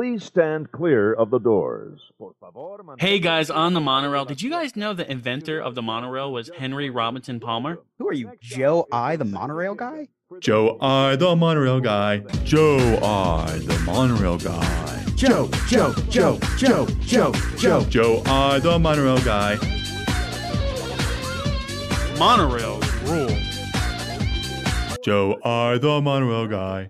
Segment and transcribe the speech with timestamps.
[0.00, 2.00] Please stand clear of the doors.
[2.98, 6.50] Hey guys, on the monorail, did you guys know the inventor of the monorail was
[6.56, 7.80] Henry Robinson Palmer?
[7.98, 10.08] Who are you, Joe I, the monorail guy?
[10.38, 12.20] Joe I, the monorail guy.
[12.44, 15.04] Joe I, the monorail guy.
[15.16, 17.84] Joe, Joe, Joe, Joe, Joe, Joe.
[17.84, 19.56] Joe I, the monorail guy.
[22.18, 23.36] Monorail rule.
[25.04, 26.88] Joe I, the monorail guy.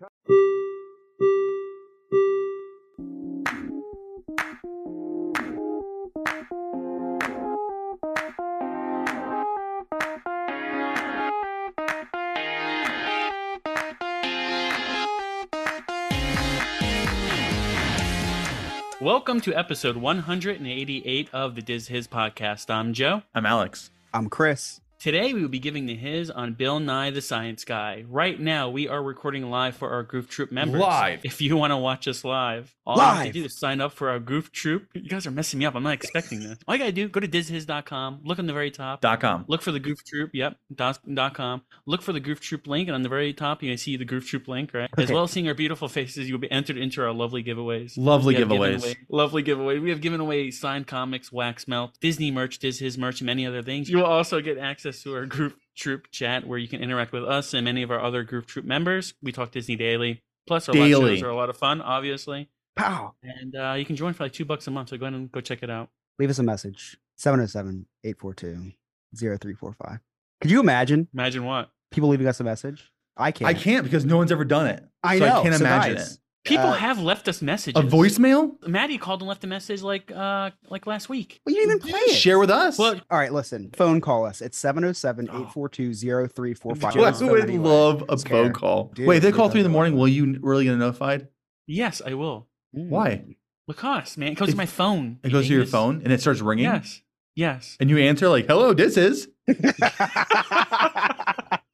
[19.03, 22.71] Welcome to episode 188 of the Diz Hiz podcast.
[22.71, 23.23] I'm Joe.
[23.35, 23.91] I'm Alex.
[24.15, 24.80] I'm Chris.
[25.01, 28.05] Today we will be giving the Hiz on Bill Nye the Science Guy.
[28.07, 30.79] Right now we are recording live for our Goof Troop members.
[30.79, 31.25] Live.
[31.25, 33.93] If you want to watch us live, all you have to do is sign up
[33.93, 34.89] for our Goof Troop.
[34.93, 35.75] You guys are messing me up.
[35.75, 36.59] I'm not expecting this.
[36.69, 39.47] All you gotta do, go to dizhiz.com, look on the very top, Dot com.
[39.49, 40.33] Look for the Goof Troop.
[40.35, 40.59] Yep.
[40.75, 41.63] Dot, dot com.
[41.87, 44.05] Look for the Goof Troop link, and on the very top, you can see the
[44.05, 44.91] Goof Troop link, right?
[44.93, 45.05] Okay.
[45.05, 47.95] As well as seeing our beautiful faces, you'll be entered into our lovely giveaways.
[47.97, 48.83] Lovely giveaways.
[48.83, 49.79] away- lovely giveaway.
[49.79, 53.47] We have given away signed comics, wax melt, Disney merch, Diz Hiz merch, and many
[53.47, 53.89] other things.
[53.89, 57.25] You will also get access to our Goof Troop chat, where you can interact with
[57.25, 59.15] us and many of our other group Troop members.
[59.23, 60.23] We talk Disney daily.
[60.47, 62.49] Plus, our live shows are a lot of fun, obviously.
[62.77, 63.15] Pow.
[63.23, 64.89] And uh, you can join for like two bucks a month.
[64.89, 65.91] So go ahead and go check it out.
[66.19, 66.99] Leave us a message.
[67.17, 68.73] 707 842
[69.17, 70.01] 0345.
[70.41, 71.71] Could you imagine Imagine what?
[71.91, 72.91] people leaving us a message?
[73.17, 73.49] I can't.
[73.49, 74.83] I can't because no one's ever done it.
[75.03, 75.41] I so know.
[75.41, 76.19] I can't so imagine guys, it.
[76.45, 77.79] People Uh, have left us messages.
[77.83, 78.53] A voicemail?
[78.67, 81.41] Maddie called and left a message like uh like last week.
[81.45, 82.15] Well, you didn't even play it.
[82.17, 82.79] Share with us.
[82.79, 83.71] Well, All right, listen.
[83.77, 84.41] Phone call us.
[84.41, 86.95] It's 707 842 0345.
[86.97, 88.45] Well, I Joe, would love a Scare.
[88.45, 88.91] phone call.
[88.95, 91.29] Dude, Wait, they call three in the morning, will you really get notified?
[91.67, 92.47] yes, I will.
[92.73, 93.37] Why?
[93.69, 95.19] Because man, it goes It- to my phone.
[95.23, 96.65] It goes to your phone and it starts ringing.
[96.65, 97.03] Yes.
[97.37, 97.77] Yes.
[97.81, 99.29] And you answer like, "Hello, this is."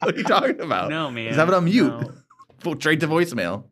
[0.00, 0.90] What are you talking about?
[0.90, 1.28] No, man.
[1.28, 1.88] Just have it on mute.
[1.88, 2.12] No.
[2.60, 3.64] Full straight to voicemail.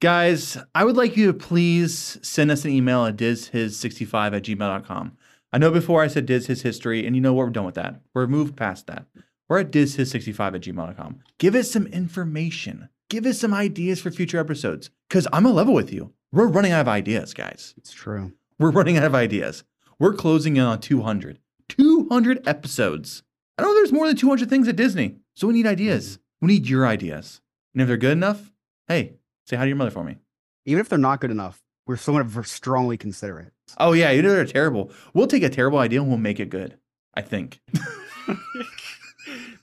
[0.00, 5.16] Guys, I would like you to please send us an email at dizhis65 at gmail.com.
[5.54, 7.46] I know before I said diz his history, and you know what?
[7.46, 8.02] We're done with that.
[8.12, 9.06] We're moved past that.
[9.48, 11.20] We're at dizhis65 at gmail.com.
[11.38, 12.90] Give us some information.
[13.08, 14.90] Give us some ideas for future episodes.
[15.08, 16.12] Because I'm a level with you.
[16.30, 17.72] We're running out of ideas, guys.
[17.78, 18.32] It's true.
[18.58, 19.64] We're running out of ideas.
[19.98, 21.38] We're closing in on 200.
[21.70, 23.22] 200 episodes.
[23.56, 25.16] I know there's more than 200 things at Disney.
[25.34, 26.18] So we need ideas.
[26.18, 26.46] Mm-hmm.
[26.46, 27.40] We need your ideas.
[27.72, 28.52] And if they're good enough,
[28.88, 29.14] hey,
[29.46, 30.16] say hi to your mother for me.
[30.64, 33.52] Even if they're not good enough, we're still going to strongly consider it.
[33.78, 34.90] Oh, yeah, you know they're terrible.
[35.14, 36.76] We'll take a terrible idea and we'll make it good.
[37.14, 37.60] I think.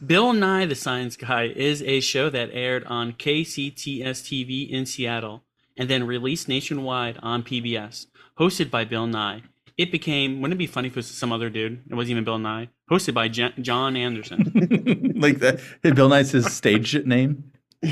[0.05, 5.43] Bill Nye the Science Guy is a show that aired on KCTS TV in Seattle
[5.77, 8.07] and then released nationwide on PBS.
[8.39, 9.43] Hosted by Bill Nye.
[9.77, 11.83] It became, wouldn't it be funny if it was some other dude?
[11.89, 12.69] It wasn't even Bill Nye.
[12.91, 15.13] Hosted by J- John Anderson.
[15.17, 15.59] like that.
[15.81, 17.51] Bill Nye's his stage name.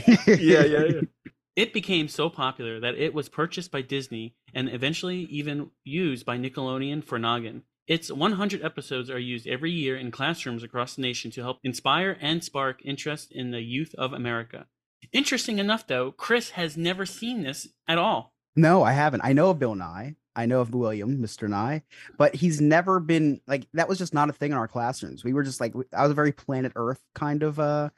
[1.56, 6.38] It became so popular that it was purchased by Disney and eventually even used by
[6.38, 7.63] Nickelodeon for Noggin.
[7.88, 12.17] Its 100 episodes are used every year in classrooms across the nation to help inspire
[12.22, 14.67] and spark interest in the youth of America.
[15.11, 18.34] Interesting enough, though, Chris has never seen this at all.
[18.56, 19.22] No, I haven't.
[19.23, 20.16] I know of Bill Nye.
[20.35, 21.50] I know of William, Mr.
[21.50, 21.84] Nye,
[22.17, 25.25] but he's never been like that was just not a thing in our classrooms.
[25.25, 27.90] We were just like I was a very planet Earth kind of uh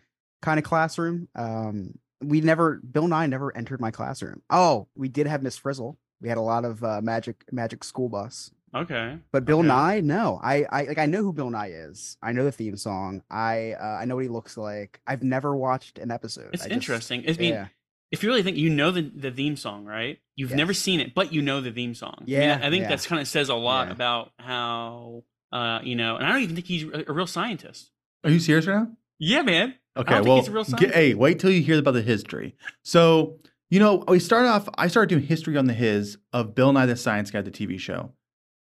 [0.41, 1.27] kind of classroom.
[1.35, 4.41] Um we never Bill Nye never entered my classroom.
[4.49, 5.97] Oh, we did have Miss Frizzle.
[6.21, 8.51] We had a lot of uh, magic magic school bus.
[8.75, 9.19] Okay.
[9.31, 9.67] But Bill Okay.
[9.67, 10.39] Nye, no.
[10.43, 12.17] I I like I know who Bill Nye is.
[12.23, 13.21] I know the theme song.
[13.29, 14.99] I uh, I know what he looks like.
[15.05, 16.49] I've never watched an episode.
[16.53, 17.23] It's I just- interesting.
[17.27, 17.67] I mean, yeah.
[18.11, 20.17] if you really think you know the, the theme song, right?
[20.35, 22.15] You've never seen it, but you know the theme song.
[22.21, 22.89] I mean, Yeah, I think yeah.
[22.89, 23.93] that's kind of says a lot Yeah.
[23.93, 27.91] about how, uh, you know, and I don't even think he's a, a real scientist.
[28.23, 28.87] Are you serious right now?
[29.23, 29.75] Yeah, man.
[29.95, 32.55] Okay, well, he's a real get- hey, wait till you hear about the history.
[32.83, 33.39] So,
[33.69, 34.67] you know, we started off.
[34.77, 37.79] I started doing history on the Hiz of Bill Nye the Science Guy, the TV
[37.79, 38.11] show,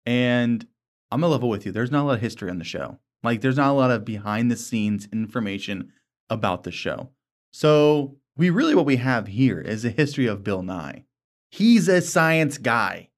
[0.05, 0.65] and
[1.11, 1.71] I'm gonna level with you.
[1.71, 2.99] There's not a lot of history on the show.
[3.23, 5.91] Like, there's not a lot of behind the scenes information
[6.29, 7.09] about the show.
[7.51, 11.05] So we really what we have here is a history of Bill Nye.
[11.49, 13.09] He's a science guy.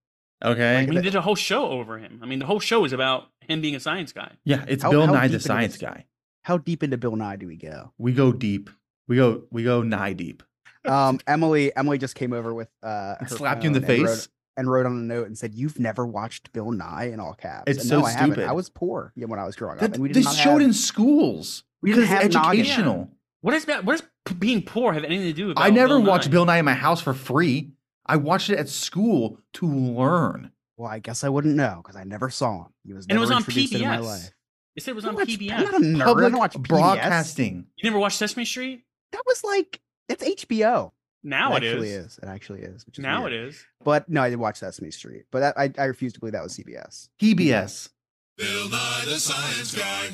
[0.43, 0.77] Okay.
[0.77, 2.19] I mean, they did a whole show over him.
[2.23, 4.31] I mean, the whole show is about him being a science guy.
[4.45, 6.05] yeah, it's How- Bill how Nye the science this- guy.
[6.43, 7.91] How deep into Bill Nye do we go?
[7.97, 8.69] We go deep.
[9.07, 10.43] We go we go Nye deep.
[10.85, 14.03] Um, Emily, Emily just came over with uh, her Slapped you in the phone and
[14.05, 14.29] wrote- face.
[14.57, 17.63] and wrote on a note and said, "You've never watched Bill Nye in all caps."
[17.67, 18.31] It's and so no, I haven't.
[18.33, 18.47] stupid.
[18.49, 20.51] I was poor when I was growing up, That, and we did they not showed
[20.59, 21.63] have, in schools.
[21.81, 22.59] we didn't because it's have noggin.
[22.61, 23.09] educational.
[23.41, 23.83] What is that?
[23.85, 25.57] What does being poor have anything to do with?
[25.59, 26.31] I never Bill watched Nye?
[26.31, 27.71] Bill Nye in my house for free.
[28.05, 30.51] I watched it at school to learn.
[30.77, 32.71] Well, I guess I wouldn't know because I never saw him.
[32.85, 34.31] He was And it was never on introduced into my PBS.
[34.79, 34.81] Life.
[34.81, 35.51] It said it was I on watch- PBS.
[35.51, 36.01] I'm not a nerd.
[36.01, 36.67] I Public don't watch PBS.
[36.67, 37.65] broadcasting.
[37.77, 38.83] You never watched Sesame Street?
[39.11, 40.91] That was like it's HBO.
[41.23, 42.05] Now it it actually is.
[42.05, 42.19] is.
[42.23, 42.85] It actually is.
[42.85, 43.33] Which is Now weird.
[43.33, 43.65] it is.
[43.83, 45.25] But no, I did watch Sesame Street.
[45.31, 47.09] But that, I I refuse to believe that was CBS.
[47.21, 47.89] PBS.
[48.37, 50.09] Bill Nye the Science Guy.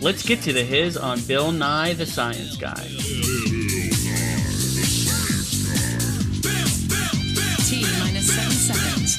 [0.00, 2.86] Let's get to the Hiz on Bill Nye the Science Guy.
[7.66, 9.18] T minus seven seconds.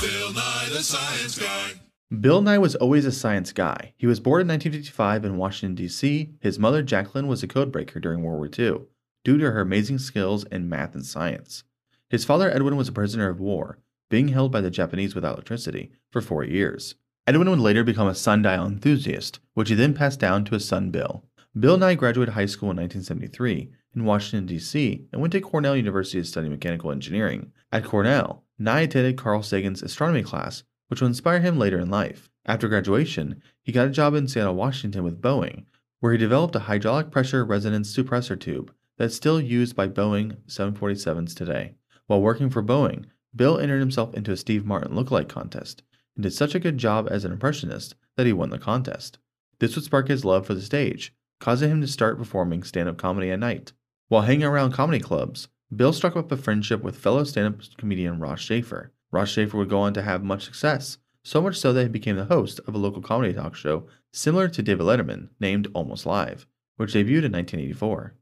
[0.00, 1.72] Bill Nye the Science Guy.
[2.18, 3.92] Bill Nye was always a science guy.
[3.98, 6.30] He was born in 1955 in Washington, D.C.
[6.40, 8.86] His mother, Jacqueline, was a codebreaker during World War II
[9.22, 11.62] due to her amazing skills in math and science.
[12.08, 13.78] His father, Edwin, was a prisoner of war,
[14.08, 16.94] being held by the Japanese without electricity for four years.
[17.30, 20.90] Edwin would later become a sundial enthusiast, which he then passed down to his son,
[20.90, 21.22] Bill.
[21.56, 26.20] Bill Nye graduated high school in 1973 in Washington, D.C., and went to Cornell University
[26.20, 27.52] to study mechanical engineering.
[27.70, 32.28] At Cornell, Nye attended Carl Sagan's astronomy class, which will inspire him later in life.
[32.46, 35.66] After graduation, he got a job in Seattle, Washington with Boeing,
[36.00, 41.36] where he developed a hydraulic pressure resonance suppressor tube that's still used by Boeing 747s
[41.36, 41.74] today.
[42.08, 43.04] While working for Boeing,
[43.36, 45.84] Bill entered himself into a Steve Martin lookalike contest
[46.20, 49.16] and did such a good job as an impressionist that he won the contest.
[49.58, 52.98] This would spark his love for the stage, causing him to start performing stand up
[52.98, 53.72] comedy at night.
[54.08, 58.18] While hanging around comedy clubs, Bill struck up a friendship with fellow stand up comedian
[58.18, 58.92] Ross Shafer.
[59.10, 62.16] Ross Shafer would go on to have much success, so much so that he became
[62.16, 66.46] the host of a local comedy talk show similar to David Letterman named Almost Live,
[66.76, 68.14] which debuted in 1984.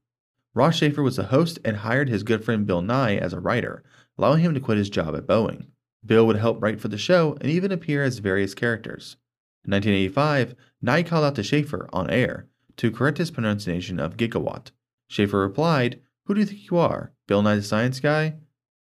[0.54, 3.82] Ross Shafer was the host and hired his good friend Bill Nye as a writer,
[4.16, 5.66] allowing him to quit his job at Boeing.
[6.08, 9.16] Bill would help write for the show and even appear as various characters.
[9.64, 14.70] In 1985, Nye called out to Shafer on air to correct his pronunciation of gigawatt.
[15.08, 18.36] Shafer replied, Who do you think you are, Bill Nye the Science Guy?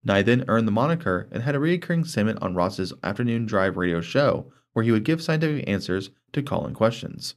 [0.04, 4.00] Nye then earned the moniker and had a recurring segment on Ross's afternoon drive radio
[4.00, 7.34] show where he would give scientific answers to call in questions.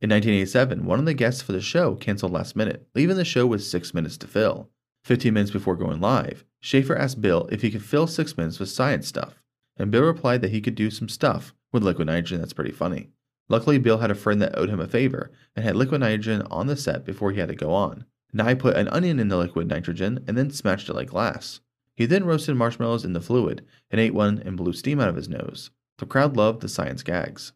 [0.00, 3.46] In 1987, one of the guests for the show canceled last minute, leaving the show
[3.46, 4.70] with six minutes to fill.
[5.04, 8.68] 15 minutes before going live, Shafer asked Bill if he could fill six minutes with
[8.68, 9.42] science stuff,
[9.76, 13.08] and Bill replied that he could do some stuff with liquid nitrogen that's pretty funny.
[13.48, 16.66] Luckily, Bill had a friend that owed him a favor and had liquid nitrogen on
[16.66, 18.04] the set before he had to go on.
[18.32, 21.60] Nye put an onion in the liquid nitrogen and then smashed it like glass.
[21.94, 25.16] He then roasted marshmallows in the fluid and ate one and blew steam out of
[25.16, 25.70] his nose.
[25.96, 27.52] The crowd loved the science gags.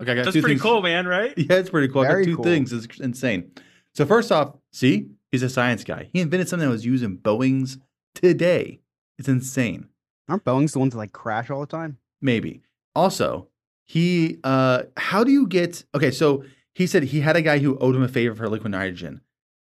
[0.00, 1.34] Okay, I got That's two pretty things- cool, man, right?
[1.36, 2.02] Yeah, it's pretty cool.
[2.02, 2.44] I got two cool.
[2.44, 2.72] things.
[2.72, 3.50] It's insane.
[3.94, 6.08] So first off, see, he's a science guy.
[6.12, 7.78] He invented something that was used in Boeing's
[8.14, 8.80] today.
[9.18, 9.88] It's insane.
[10.28, 11.98] Aren't Boeing's the ones that like crash all the time?
[12.20, 12.62] Maybe.
[12.94, 13.48] Also,
[13.86, 17.78] he uh how do you get okay, so he said he had a guy who
[17.78, 19.20] owed him a favor for liquid nitrogen.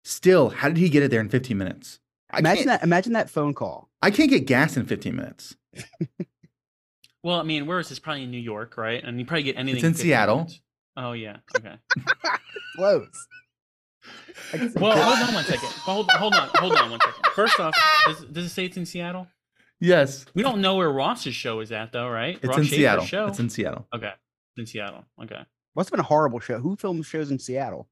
[0.04, 2.00] Still, how did he get it there in 15 minutes?
[2.30, 2.82] I Imagine that.
[2.82, 3.90] Imagine that phone call.
[4.02, 5.56] I can't get gas in 15 minutes.
[7.22, 7.98] Well, I mean, where is this?
[7.98, 9.02] Probably in New York, right?
[9.04, 9.84] And you probably get anything.
[9.84, 10.36] in 15 Seattle.
[10.36, 10.60] minutes.
[10.96, 11.36] Oh yeah.
[11.56, 11.74] Okay.
[12.76, 13.26] Close.
[14.52, 15.68] I guess- Well, hold on one second.
[15.68, 17.24] Hold, hold on, hold on one second.
[17.34, 17.74] First off,
[18.06, 19.26] does, does it say it's in Seattle?
[19.80, 20.26] Yes.
[20.34, 22.36] We don't know where Ross's show is at, though, right?
[22.36, 23.04] It's Ross in Shafer's Seattle.
[23.06, 23.26] Show.
[23.28, 23.88] It's in Seattle.
[23.94, 25.04] okay, it's in Seattle.
[25.22, 25.40] Okay.
[25.76, 26.58] Must have been a horrible show.
[26.58, 27.88] Who films shows in Seattle?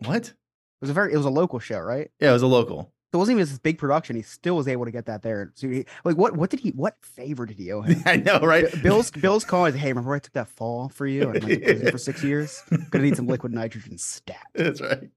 [0.00, 0.26] What?
[0.28, 0.34] It
[0.80, 1.12] was a very.
[1.12, 2.10] It was a local show, right?
[2.20, 2.91] Yeah, it was a local.
[3.12, 4.16] So it wasn't even this big production.
[4.16, 5.52] He still was able to get that there.
[5.54, 6.34] So he, like, what?
[6.34, 6.70] What did he?
[6.70, 8.02] What favor did he owe him?
[8.06, 8.64] I know, right?
[8.82, 11.60] Bill's Bill's call is, hey, remember I took that fall for you and I went
[11.60, 12.62] to prison for six years?
[12.90, 14.40] Gonna need some liquid nitrogen stat.
[14.54, 15.10] That's right.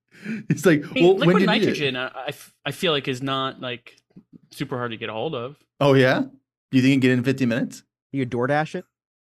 [0.50, 1.66] He's like, I mean, well, when liquid did you need it?
[1.94, 3.96] nitrogen, I, I f- I feel like is not like
[4.52, 5.56] super hard to get a hold of.
[5.80, 6.20] Oh yeah.
[6.72, 7.84] Do you think you can get in 15 minutes?
[8.12, 8.86] You could DoorDash it.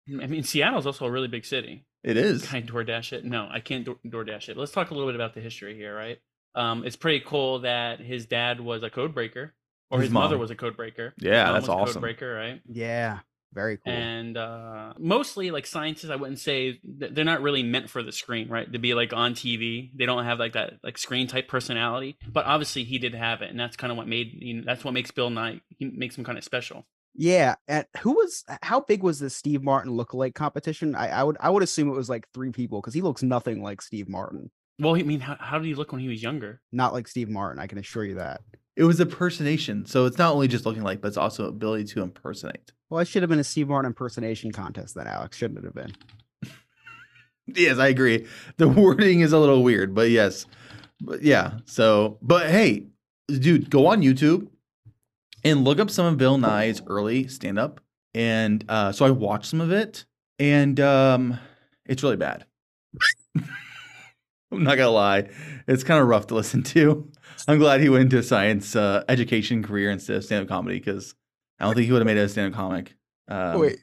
[0.09, 1.85] Mm, I mean, Seattle's also a really big city.
[2.05, 2.47] It is.
[2.47, 3.25] Can I DoorDash it?
[3.27, 4.57] No, I can't Door- DoorDash it.
[4.57, 6.19] Let's talk a little bit about the history here, right?
[6.57, 9.55] Um, it's pretty cool that his dad was a code breaker,
[9.91, 11.15] or His his, mother was a code breaker.
[11.19, 11.95] Yeah, Mom that's was a awesome.
[11.95, 12.61] Code breaker, right?
[12.67, 13.21] Yeah.
[13.55, 13.91] Very cool.
[13.91, 18.49] and uh, mostly like scientists i wouldn't say they're not really meant for the screen
[18.51, 22.19] right to be like on tv they don't have like that like screen type personality
[22.31, 24.85] but obviously he did have it and that's kind of what made you know that's
[24.85, 28.81] what makes bill nye he makes him kind of special Yeah, and who was how
[28.81, 30.95] big was the Steve Martin lookalike competition?
[30.95, 33.63] I, I would I would assume it was like three people because he looks nothing
[33.63, 34.51] like Steve Martin.
[34.79, 37.29] Well i mean how, how did he look when he was younger Not like Steve
[37.29, 38.43] Martin, I can assure you that.
[38.77, 42.03] It was impersonation, so it's not only just looking like, but it's also ability to
[42.03, 42.73] impersonate.
[42.91, 45.75] Well, it should have been a Steve Martin impersonation contest then, Alex, shouldn't it have
[45.75, 45.93] been?
[47.55, 48.27] Yes, I agree.
[48.57, 50.47] The wording is a little weird, but yes,
[51.01, 51.59] but yeah.
[51.65, 52.87] So, but hey,
[53.29, 54.49] dude, go on YouTube
[55.45, 57.81] and look up some of Bill Nye's early stand up.
[58.15, 60.07] And uh, so I watched some of it,
[60.41, 61.39] and um,
[61.85, 62.47] it's really bad.
[64.53, 65.29] I'm not gonna lie,
[65.67, 67.11] it's kind of rough to listen to.
[67.49, 70.79] I'm glad he went into a science uh, education career instead of stand up comedy
[70.79, 71.15] because
[71.59, 72.95] I don't think he would have made it a stand up comic.
[73.29, 73.79] Um, Wait,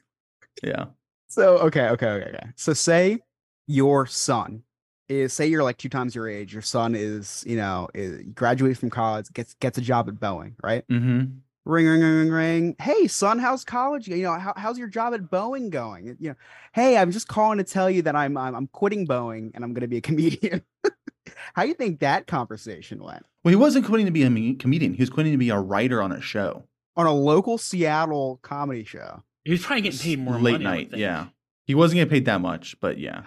[0.62, 0.86] yeah.
[1.28, 2.46] so okay, okay, okay, okay.
[2.56, 3.18] So say
[3.66, 4.62] your son
[5.08, 6.52] is say you're like two times your age.
[6.52, 10.54] Your son is, you know, is graduated from college, gets gets a job at Boeing,
[10.62, 10.86] right?
[10.88, 11.38] Mm-hmm.
[11.64, 15.14] Ring ring ring ring ring hey son how's college you know how, how's your job
[15.14, 16.34] at boeing going you know
[16.72, 19.72] hey i'm just calling to tell you that i'm i'm, I'm quitting boeing and i'm
[19.72, 20.62] going to be a comedian
[21.54, 24.94] how do you think that conversation went Well, he wasn't quitting to be a comedian.
[24.94, 26.64] He was quitting to be a writer on a show.
[26.96, 30.90] on a local seattle comedy show he was probably getting paid more late money, night.
[30.94, 31.26] Yeah,
[31.66, 33.22] he wasn't getting paid that much, but yeah,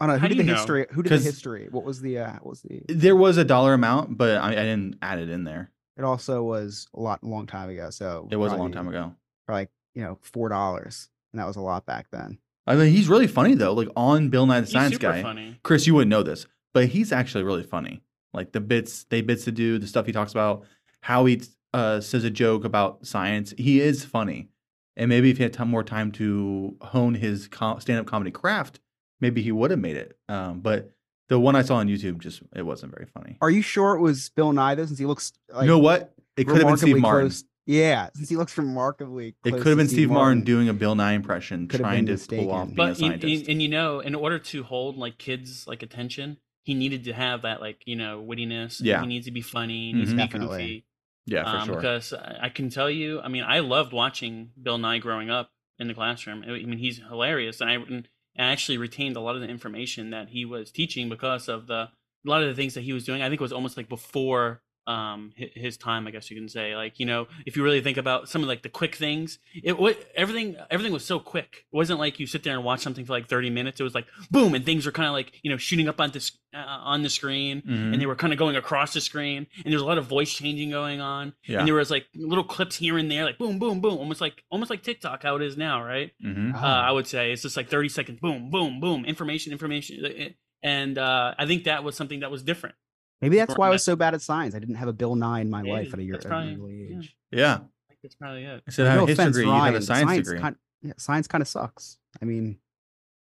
[0.00, 0.56] on a, who do did the you know?
[0.56, 3.44] history who did the history what was the uh what was the there was a
[3.44, 5.70] dollar amount, but I, I didn't add it in there.
[5.98, 9.14] It also was a lot long time ago so It was a long time ago.
[9.46, 12.92] probably like you know four dollars and that was a lot back then I mean,
[12.92, 13.72] he's really funny though.
[13.72, 15.22] Like on Bill Nye the He's Science Guy.
[15.22, 18.02] funny Chris, you wouldn't know this, but he's actually really funny.
[18.34, 20.66] Like the bits, they bits to do, the stuff he talks about,
[21.00, 21.40] how he
[21.72, 23.54] uh, says a joke about science.
[23.56, 24.50] He is funny,
[24.98, 28.80] and maybe if he had time, more time to hone his com- stand-up comedy craft,
[29.18, 30.18] maybe he would have made it.
[30.28, 30.92] Um, but
[31.28, 33.36] the one I saw on YouTube just it wasn't very funny.
[33.40, 36.14] are you sure it was bill nye though since he looks like you know what?
[36.36, 37.28] It could have been Steve Martin.
[37.28, 39.34] close- Yeah, since he looks remarkably.
[39.44, 42.26] It could have been Steve Martin doing a Bill Nye impression, Could trying been to
[42.36, 42.74] pull off mistaken.
[42.74, 43.40] being a but you, scientist.
[43.42, 47.12] and, and you know in order to hold like kids like attention he needed to
[47.12, 49.00] have that like you know wittiness Yeah.
[49.00, 50.12] he needs to be funny he needs Mhm.
[50.12, 50.58] to be Definitely.
[50.58, 50.84] goofy
[51.26, 51.74] yeah, for um, sure.
[51.76, 55.50] because I I can tell you, I mean, I loved watching Bill Nye growing up
[55.78, 56.42] in the classroom.
[56.46, 58.08] I mean, he's hilarious, and I, and
[58.38, 61.88] I actually retained a lot of the information that he was teaching because of the
[62.26, 63.22] a lot of the things that he was doing.
[63.22, 66.74] I think it was almost like before um his time i guess you can say.
[66.74, 69.78] Like you know if you really think about some of like the quick things it
[69.78, 71.66] what everything everything was so quick.
[71.72, 73.80] It wasn't like you sit there and watch something for like 30 minutes.
[73.80, 76.10] It was like boom and things were kind of like you know shooting up on
[76.12, 76.58] this uh,
[76.92, 77.92] on the screen Mhm.
[77.92, 80.32] and they were kind of going across the screen and there's a lot of voice
[80.32, 81.34] changing going on.
[81.46, 81.58] Yeah.
[81.58, 84.42] and there was like little clips here and there like boom boom boom almost like
[84.50, 86.12] almost like tiktok how it is now right?
[86.24, 86.54] Mhm.
[86.54, 90.28] uh, i would say it's just like 30 seconds boom boom boom information information Uh,
[90.62, 92.74] and uh, i think that was something that was different
[93.20, 94.54] Maybe that's why I was so bad at science.
[94.54, 96.30] I didn't have a Bill Nye in my Yeah, life at a year that's at
[96.30, 96.96] probably- early yeah.
[96.98, 97.16] age.
[97.32, 97.54] Yeah.
[97.54, 97.58] I
[97.88, 99.48] think that's probably it Instead of no history offense, Ryan.
[99.48, 100.40] you had a science, degree.
[100.40, 101.98] Kind, yeah, science kind of sucks.
[102.22, 102.58] I mean,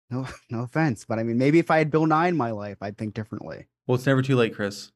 [0.09, 2.77] no, no offense, but I mean, maybe if I had Bill Nye in my life,
[2.81, 3.67] I'd think differently.
[3.87, 4.91] Well, it's never too late, Chris.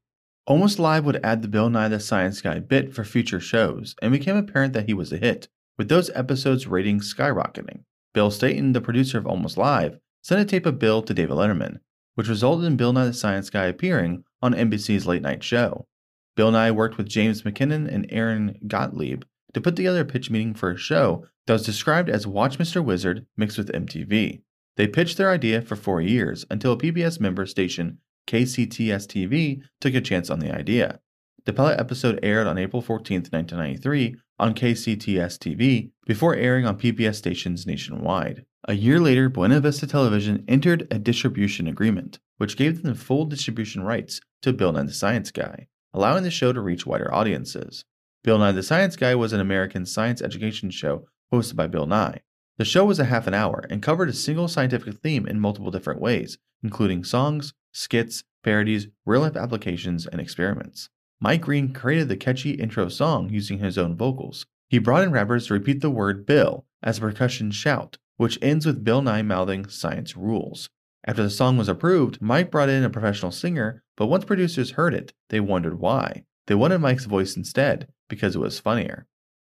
[0.48, 4.12] Almost Live would add the Bill Nye the Science Guy bit for future shows, and
[4.12, 7.84] became apparent that he was a hit, with those episodes' ratings skyrocketing.
[8.15, 11.79] Bill Stainton, the producer of Almost Live, sent a tape of Bill to David Letterman,
[12.15, 15.88] which resulted in Bill Nye the Science Guy appearing on NBC's late night show.
[16.36, 20.53] Bill Nye worked with James McKinnon and Erren Gottlieb to put together a pitch meeting
[20.53, 22.84] for a show that was described as Watch Mr.
[22.84, 24.41] Wizard mixed with MTV.
[24.77, 29.96] They pitched their idea for four years until a PBS member station KCTS TV took
[29.96, 31.00] a chance on the idea.
[31.46, 37.15] The pilot episode aired on April 14, 1993, on KCTS TV before airing on PBS
[37.15, 38.46] stations nationwide.
[38.65, 43.84] A year later, Buena Vista Television entered a distribution agreement, which gave them full distribution
[43.84, 47.84] rights to Bill Nye the Science Guy, allowing the show to reach wider audiences.
[48.24, 52.22] Bill Nye the Science Guy was an American science education show hosted by Bill Nye.
[52.58, 55.69] The show was a half an hour and covered a single scientific theme in multiple
[55.69, 60.89] different ways, including songs, skits, parodies, real life applications, and experiments.
[61.19, 64.46] Mike Greene created the catchy intro song using his own vocals.
[64.69, 68.65] He brought in rappers to repeat the word Bill as a percussion shout, which ends
[68.65, 70.69] with Bill Nye mouthing science rules.
[71.10, 74.94] After the song was approved, Mike brought in a professional singer, but once producers heard
[74.94, 76.25] it, they wondered why.
[76.46, 79.08] They wanted Mike's voice instead, because it was funnier.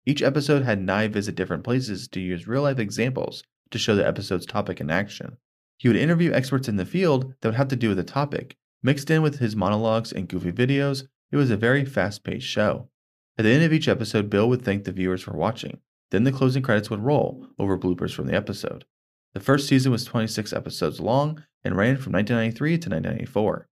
[0.04, 4.04] Each episode had Nye visit different places to use real life examples to show the
[4.04, 5.36] episode's topic in action.
[5.78, 8.56] He would interview experts in the field that would have to do with the topic.
[8.82, 12.88] Mixed in with his monologues and goofy videos, it was a very fast paced show.
[13.38, 15.78] At the end of each episode, Bill would thank the viewers for watching.
[16.10, 18.84] Then the closing credits would roll over bloopers from the episode.
[19.34, 23.68] The first season was 26 episodes long and ran from 1993 to 1994.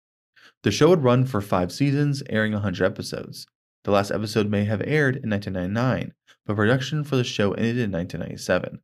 [0.65, 3.47] The show would run for five seasons, airing 100 episodes.
[3.85, 6.15] The last episode may have aired in 1999,
[6.47, 8.81] but production for the show ended in 1997.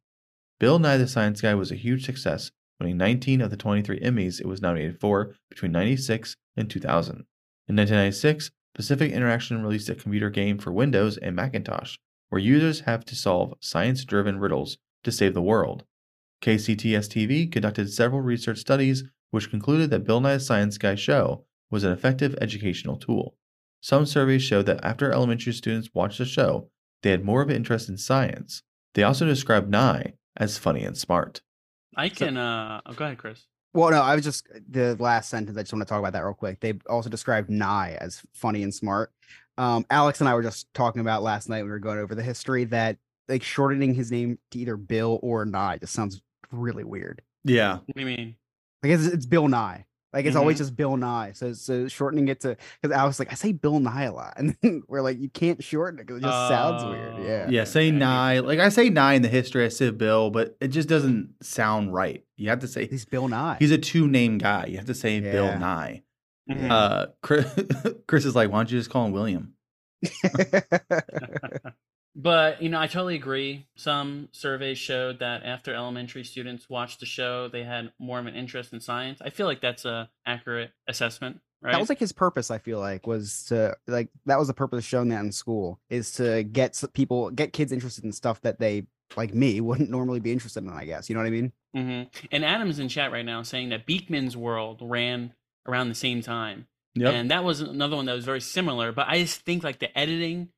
[0.60, 4.40] Bill Nye the Science Guy was a huge success, winning 19 of the 23 Emmys
[4.40, 7.26] it was nominated for between 96 and 2000.
[7.66, 11.96] In 1996, Pacific Interaction released a computer game for Windows and Macintosh,
[12.28, 15.84] where users have to solve science driven riddles to save the world.
[16.42, 21.84] KCTS TV conducted several research studies which concluded that Bill Nye's Science Guy show was
[21.84, 23.36] an effective educational tool.
[23.80, 26.70] Some surveys showed that after elementary students watched the show,
[27.02, 28.62] they had more of an interest in science.
[28.94, 31.42] They also described Nye as funny and smart.
[31.96, 32.36] I can.
[32.36, 33.46] uh oh, go ahead, Chris.
[33.74, 35.56] Well, no, I was just the last sentence.
[35.56, 36.60] I just want to talk about that real quick.
[36.60, 39.12] They also described Nye as funny and smart.
[39.58, 42.14] Um, Alex and I were just talking about last night when we were going over
[42.14, 42.96] the history that
[43.28, 47.22] like shortening his name to either Bill or Nye just sounds really weird.
[47.44, 47.74] Yeah.
[47.78, 48.36] What do you mean?
[48.82, 49.84] Like it's, it's Bill Nye.
[50.12, 50.60] Like it's always Mhm.
[50.60, 51.32] just Bill Nye.
[51.34, 54.34] So so shortening it to because I was like I say Bill Nye a lot,
[54.38, 57.14] and then we're like you can't shorten it because it just sounds weird.
[57.18, 57.22] Oh.
[57.22, 57.48] Yeah.
[57.50, 57.96] Yeah, say Okay.
[57.98, 58.38] Nye.
[58.40, 61.92] Like I say Nye in the history, I say Bill, but it just doesn't sound
[61.92, 62.24] right.
[62.38, 63.56] You have to say He's Bill Nye.
[63.58, 64.64] he's a two name guy.
[64.66, 65.58] You have to say Bill Yeah.
[65.58, 66.02] Nye.
[66.50, 66.70] Mhm.
[66.70, 67.46] Uh, Chris,
[68.08, 69.52] Chris is like, why don't you just call him William?
[72.16, 73.66] But you know, I totally agree.
[73.76, 78.34] Some surveys showed that after elementary students watched the show, they had more of an
[78.34, 79.20] interest in science.
[79.22, 81.72] I feel like that's a accurate assessment, right?
[81.72, 82.50] That was like his purpose.
[82.50, 85.78] I feel like was to like that was the purpose of showing that in school
[85.90, 88.86] is to get people get kids interested in stuff that they
[89.16, 90.70] like me wouldn't normally be interested in.
[90.70, 91.52] I guess you know what I mean.
[91.74, 95.34] hmm And Adam's in chat right now saying that Beakman's World ran
[95.68, 96.66] around the same time,
[97.12, 98.90] and that was another one that was very similar.
[98.90, 100.48] But I just think like the editing,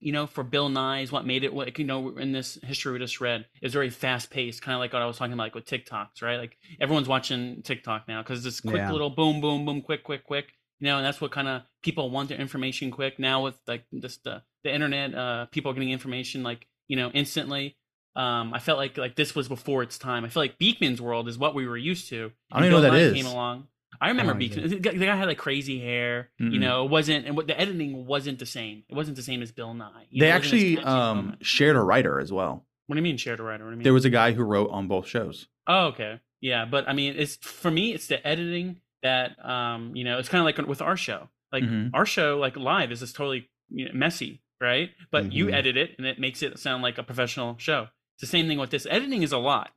[0.00, 1.52] you know, for Bill Nye's what made it.
[1.52, 4.80] Like you know, in this history we just read, is very fast paced, kind of
[4.80, 6.36] like what I was talking about like with TikToks, right?
[6.38, 8.92] Like everyone's watching TikTok now because this quick Yeah.
[8.92, 10.52] little boom, boom, boom, quick, quick, quick.
[10.80, 13.18] You know, and that's what kind of people want their information quick.
[13.18, 17.10] Now with like just the the internet, uh, people are getting information like you know
[17.12, 17.76] instantly.
[18.14, 20.24] Um, I felt like like this was before its time.
[20.24, 22.32] I feel like Beakman's World is what we were used to.
[22.52, 23.14] I don't even know Bill what that Nye is.
[23.14, 23.66] Came along.
[24.00, 24.64] I remember don't Beakman.
[24.64, 24.92] either.
[24.98, 26.30] The guy had like crazy hair.
[26.38, 26.60] You Mm-mm.
[26.60, 28.84] know, it wasn't and what the editing wasn't the same.
[28.88, 30.06] It wasn't the same as Bill Nye.
[30.10, 32.32] You They know, it wasn't as actually catchy as Bill um, shared a writer as
[32.32, 32.64] well.
[32.86, 33.64] What do you mean shared a writer?
[33.64, 33.84] What do you mean?
[33.84, 35.46] There was a guy who wrote on both shows.
[35.66, 36.20] Oh, okay.
[36.40, 40.28] Yeah, but I mean, it's for me, it's the editing that um, you know, it's
[40.28, 41.28] kind of like with our show.
[41.52, 41.90] Like Mhm.
[41.94, 44.90] our show, like live, is just totally you know, messy, right?
[45.10, 45.54] But you Mhm.
[45.54, 47.88] edit it, and it makes it sound like a professional show.
[48.16, 48.86] It's the same thing with this.
[48.90, 49.70] Editing is a lot,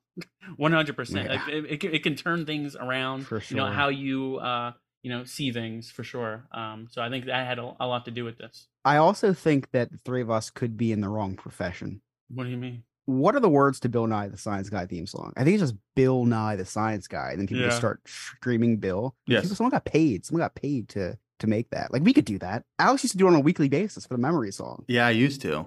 [0.58, 1.30] one hundred percent.
[1.48, 3.28] It, it, can, turn things around.
[3.28, 6.48] For You know how you uh, you know, see things for sure.
[6.52, 8.68] Um, so I think that had a, a lot to do with this.
[8.86, 12.02] I also think that the three of us could be in the wrong profession.
[12.30, 12.84] What do you mean?
[13.06, 15.34] What are the words to Bill Nye the Science Guy theme song?
[15.36, 18.78] I think it's just Bill Nye the Science Guy, and then people just start screaming
[18.78, 19.16] Bill.
[19.26, 19.42] Yes.
[19.42, 20.26] People, someone got paid.
[20.26, 21.92] Someone got paid to to make that.
[21.92, 22.64] Like we could do that.
[22.78, 24.86] Alex used to do it on a weekly basis for the memory song.
[24.88, 25.66] Yeah, I used to.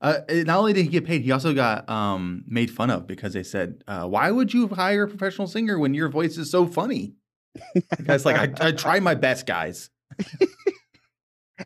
[0.00, 3.32] Uh, not only did he get paid, he also got um, made fun of because
[3.32, 6.66] they said, uh, "Why would you hire a professional singer when your voice is so
[6.66, 7.14] funny?"
[7.74, 9.88] The guy's like, I, "I try my best, guys."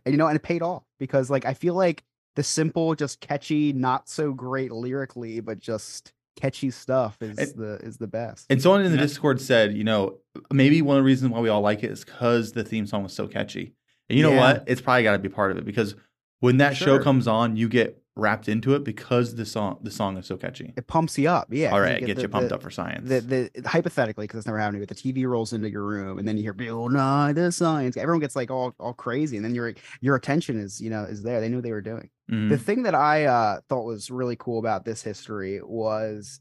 [0.04, 2.04] and you know, and it paid off because like I feel like
[2.36, 7.74] the simple, just catchy, not so great lyrically, but just catchy stuff is And- the
[7.82, 8.46] is the best.
[8.50, 9.02] And someone in the Yeah.
[9.02, 10.18] Discord said, you know,
[10.52, 13.02] maybe one of the reasons why we all like it is because the theme song
[13.02, 13.74] was so catchy.
[14.08, 14.38] And you know Yeah.
[14.52, 14.64] what?
[14.68, 15.96] It's probably got to be part of it because
[16.40, 20.16] when that show comes on, you get wrapped into it because the song the song
[20.18, 20.74] is so catchy.
[20.76, 21.70] it pumps you up, yeah.
[21.72, 23.08] All right, get it gets the- you pumped the- up for science.
[23.08, 26.26] the, the hypothetically because it's never happened but the TV rolls into your room and
[26.28, 27.96] then you hear Bill Nye the Science.
[27.96, 31.22] Everyone gets like all all crazy, and then your your attention is you know is
[31.22, 31.40] there.
[31.40, 32.10] They knew what they were doing.
[32.30, 32.50] Mhm.
[32.50, 36.40] The thing that I uh, thought was really cool about this history was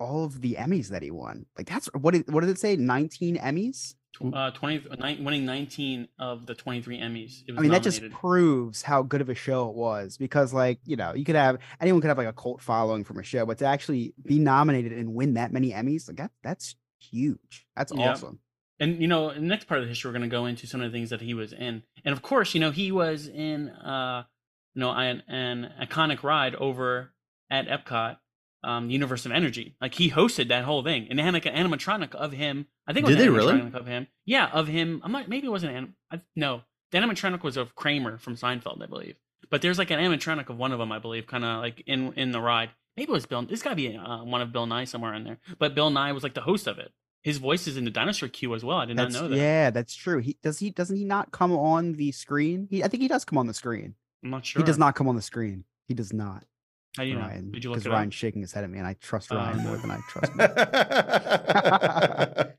[0.00, 1.44] all of the Emmys that he won.
[1.56, 2.74] Like that's what did what did it say?
[2.76, 3.94] Nineteen Emmys.
[4.32, 7.42] Uh, 20, nine, winning 19 of the 23 Emmys.
[7.46, 10.52] It was I mean, that just proves how good of a show it was because,
[10.52, 13.22] like, you know, you could have anyone could have like a cult following from a
[13.22, 17.66] show, but to actually be nominated and win that many Emmys, like that, that's huge.
[17.76, 18.10] That's Yeah.
[18.10, 18.40] awesome.
[18.80, 20.66] And you know, in the next part of the history, we're going to go into
[20.66, 23.28] some of the things that he was in, and of course, you know, he was
[23.28, 24.24] in, uh,
[24.74, 27.12] you know, an, an iconic ride over
[27.50, 28.16] at Epcot,
[28.64, 29.76] um, the Universe of Energy.
[29.80, 32.66] Like he hosted that whole thing, and they had like an animatronic of him.
[32.86, 33.60] I think it was Did they really?
[33.72, 34.06] of him.
[34.24, 35.00] Yeah, of him.
[35.04, 35.28] I'm not.
[35.28, 35.76] Maybe it wasn't.
[35.76, 39.16] An, I, no, the animatronic was of Kramer from Seinfeld, I believe.
[39.50, 42.12] But there's like an animatronic of one of them, I believe, kind of like in
[42.14, 42.70] in the ride.
[42.96, 43.42] Maybe it was Bill.
[43.42, 45.38] This got to be uh, one of Bill Nye somewhere in there.
[45.58, 46.90] But Bill Nye was like the host of it.
[47.22, 48.78] His voice is in the dinosaur queue as well.
[48.78, 49.36] I did That's not know that.
[49.36, 50.18] yeah, that's true.
[50.18, 52.66] He does he doesn't he not come on the screen?
[52.70, 53.94] He I think he does come on the screen.
[54.24, 54.60] I'm not sure.
[54.60, 55.64] He does not come on the screen.
[55.86, 56.44] He does not.
[56.96, 57.28] How do you know?
[57.52, 58.14] Did you look because it Ryan's up?
[58.14, 60.34] shaking his head at me, and I trust Oh, Ryan more than I trust.
[60.34, 60.44] me.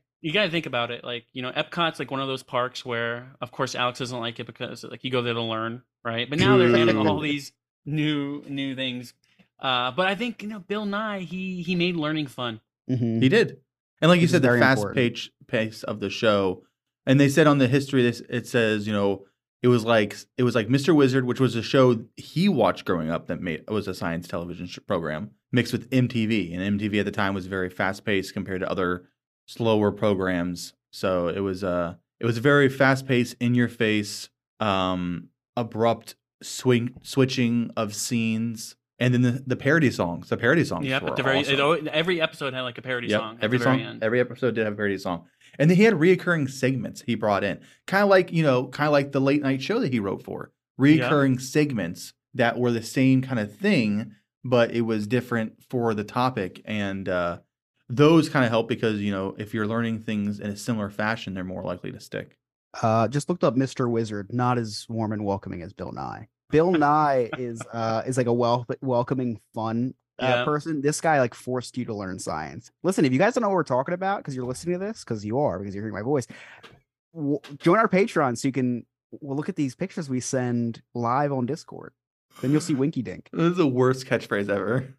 [0.22, 1.02] You got to think about it.
[1.02, 4.38] Like, you know, Epcot's like one of those parks where, of course, Alex doesn't like
[4.38, 6.28] it because like you go there to learn, right?
[6.28, 7.52] But now they're adding all these
[7.86, 9.14] new new things.
[9.58, 12.60] Uh, but I think you know, Bill Nye, he he made learning fun.
[12.90, 13.22] Mhm.
[13.22, 13.60] He did.
[14.02, 14.96] And like you said, the fast important.
[14.96, 16.64] page pace of the show.
[17.06, 19.24] And they said on the history this it says, you know,
[19.62, 20.94] it was like it was like Mr.
[20.94, 24.66] Wizard, which was a show he watched growing up that made was a science television
[24.66, 26.54] sh- program mixed with MTV.
[26.58, 29.04] And MTV at the time was very fast paced compared to other
[29.46, 30.72] slower programs.
[30.92, 34.28] So it was uh it was very fast paced, in your face,
[34.60, 38.76] um, abrupt swing switching of scenes.
[38.98, 40.28] And then the, the parody songs.
[40.28, 40.86] The parody songs.
[40.86, 41.86] Were at the very awesome.
[41.86, 43.38] it, every episode had like a parody Yep, song.
[43.40, 45.24] Every song, every episode did have a parody song,
[45.58, 48.86] and then he had reoccurring segments he brought in, kind of like you know, kind
[48.86, 50.52] of like the late night show that he wrote for.
[50.80, 54.12] Reoccurring segments that were the same kind of thing,
[54.44, 57.38] but it was different for the topic, and uh,
[57.88, 61.34] those kind of help because you know if you're learning things in a similar fashion,
[61.34, 62.38] they're more likely to stick.
[62.82, 63.90] Uh, just looked up Mr.
[63.90, 66.28] Wizard, not as warm and welcoming as Bill Nye.
[66.50, 70.44] Bill Nye is uh is like a wel- welcoming, fun uh, Yeah.
[70.44, 70.80] person.
[70.80, 72.70] This guy like forced you to learn science.
[72.82, 75.04] Listen, if you guys don't know what we're talking about because you're listening to this,
[75.04, 76.26] because you are, because you're hearing my voice,
[77.14, 78.84] w- join our Patreon so you can
[79.20, 81.92] we'll look at these pictures we send live on Discord.
[82.40, 83.28] Then you'll see Winky Dink.
[83.32, 84.94] This is the worst catchphrase ever.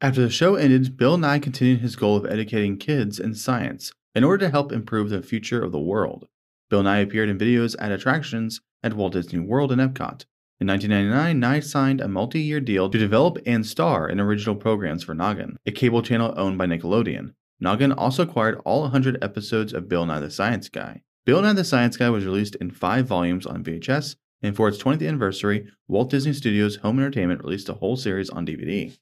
[0.00, 4.24] After the show ended, Bill Nye continued his goal of educating kids in science in
[4.24, 6.26] order to help improve the future of the world.
[6.70, 10.24] Bill Nye appeared in videos at attractions at Walt Disney World and Epcot.
[10.62, 15.02] In 1999, Nye signed a multi year deal to develop and star in original programs
[15.02, 17.34] for Noggin, a cable channel owned by Nickelodeon.
[17.58, 21.02] Noggin also acquired all 100 episodes of Bill Nye the Science Guy.
[21.26, 24.80] Bill Nye the Science Guy was released in five volumes on VHS, and for its
[24.80, 28.96] 20th anniversary, Walt Disney Studios Home Entertainment released a whole series on DVD.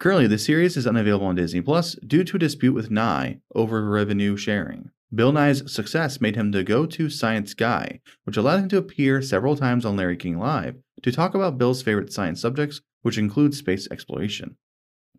[0.00, 3.82] Currently, the series is unavailable on Disney Plus due to a dispute with Nye over
[3.88, 4.90] revenue sharing.
[5.14, 9.22] Bill Nye's success made him the go to science guy, which allowed him to appear
[9.22, 13.54] several times on Larry King Live to talk about Bill's favorite science subjects, which include
[13.54, 14.56] space exploration.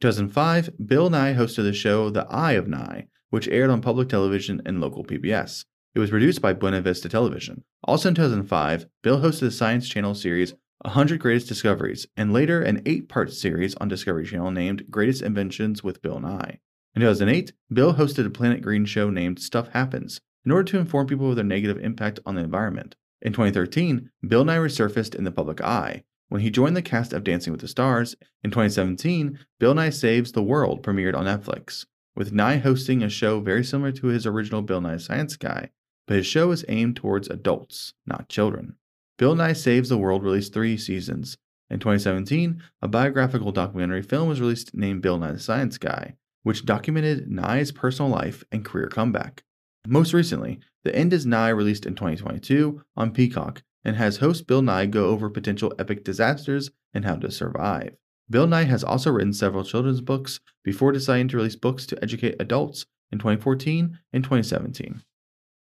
[0.01, 4.61] 2005, Bill Nye hosted the show The Eye of Nye, which aired on public television
[4.65, 5.65] and local PBS.
[5.95, 7.63] It was produced by Buena Vista Television.
[7.83, 10.53] Also in 2005, Bill hosted the Science Channel series
[10.85, 15.83] 100 Greatest Discoveries, and later an eight part series on Discovery Channel named Greatest Inventions
[15.83, 16.59] with Bill Nye.
[16.95, 21.07] In 2008, Bill hosted a Planet Green show named Stuff Happens in order to inform
[21.07, 22.95] people of their negative impact on the environment.
[23.21, 27.23] In 2013, Bill Nye resurfaced in the public eye when he joined the cast of
[27.23, 28.15] Dancing with the Stars.
[28.43, 33.41] In 2017, Bill Nye Saves the World premiered on Netflix, with Nye hosting a show
[33.41, 35.69] very similar to his original Bill Nye Science Guy,
[36.07, 38.75] but his show is aimed towards adults, not children.
[39.17, 41.37] Bill Nye Saves the World released three seasons.
[41.69, 46.65] In 2017, a biographical documentary film was released named Bill Nye the Science Guy, which
[46.65, 49.43] documented Nye's personal life and career comeback.
[49.87, 54.61] Most recently, The End is Nye released in 2022 on Peacock and has host Bill
[54.61, 57.95] Nye go over potential epic disasters and how to survive.
[58.29, 62.35] Bill Nye has also written several children's books before deciding to release books to educate
[62.39, 65.01] adults in 2014 and 2017.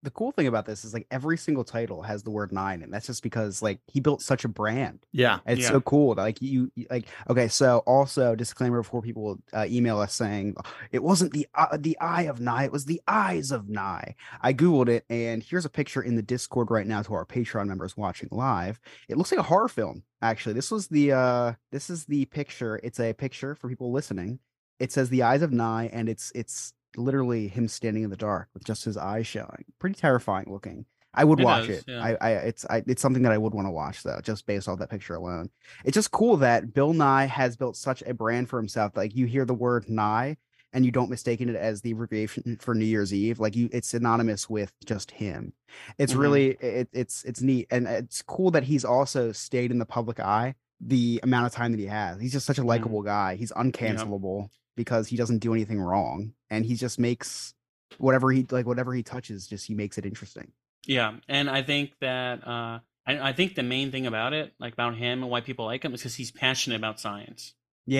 [0.03, 2.91] The cool thing about this is like every single title has the word nine, and
[2.91, 5.05] that's just because like he built such a brand.
[5.11, 5.39] Yeah.
[5.45, 5.67] It's Yeah.
[5.69, 7.47] so cool that like you you- like okay.
[7.47, 10.55] So also disclaimer before people uh, email us saying
[10.91, 14.15] it wasn't the uh, the eye of Nye, it was the eyes of Nye.
[14.41, 17.67] I googled it, and here's a picture in the Discord right now to our Patreon
[17.67, 18.79] members watching live.
[19.07, 20.01] It looks like a horror film.
[20.23, 22.79] Actually, this was the uh this is the picture.
[22.83, 24.39] It's a picture for people listening.
[24.79, 28.49] It says the eyes of Nye, and it's it's literally him standing in the dark
[28.53, 29.65] with just his eyes showing.
[29.79, 30.85] Pretty terrifying looking.
[31.13, 31.83] I would It watch does, it.
[31.89, 32.01] yeah.
[32.03, 34.69] I, I it's I, it's something that I would want to watch though, just based
[34.69, 35.49] off that picture alone.
[35.83, 38.95] It's just cool that Bill Nye has built such a brand for himself.
[38.95, 40.37] Like you hear the word Nye
[40.73, 43.41] and you don't mistake it as the abbreviation for New Year's Eve.
[43.41, 45.51] Like you, it's synonymous with just him.
[45.97, 46.19] It's Mhm.
[46.19, 50.21] really it, it's it's neat and it's cool that he's also stayed in the public
[50.21, 52.21] eye the amount of time that he has.
[52.21, 53.35] He's just such a likable guy.
[53.35, 57.53] He's uncancelable because he doesn't do anything wrong and he just makes
[57.97, 60.51] whatever he like whatever he touches just he makes it interesting.
[60.87, 64.73] Yeah, and I think that uh, I, I think the main thing about it, like
[64.73, 67.53] about him and why people like him, is because he's passionate about science.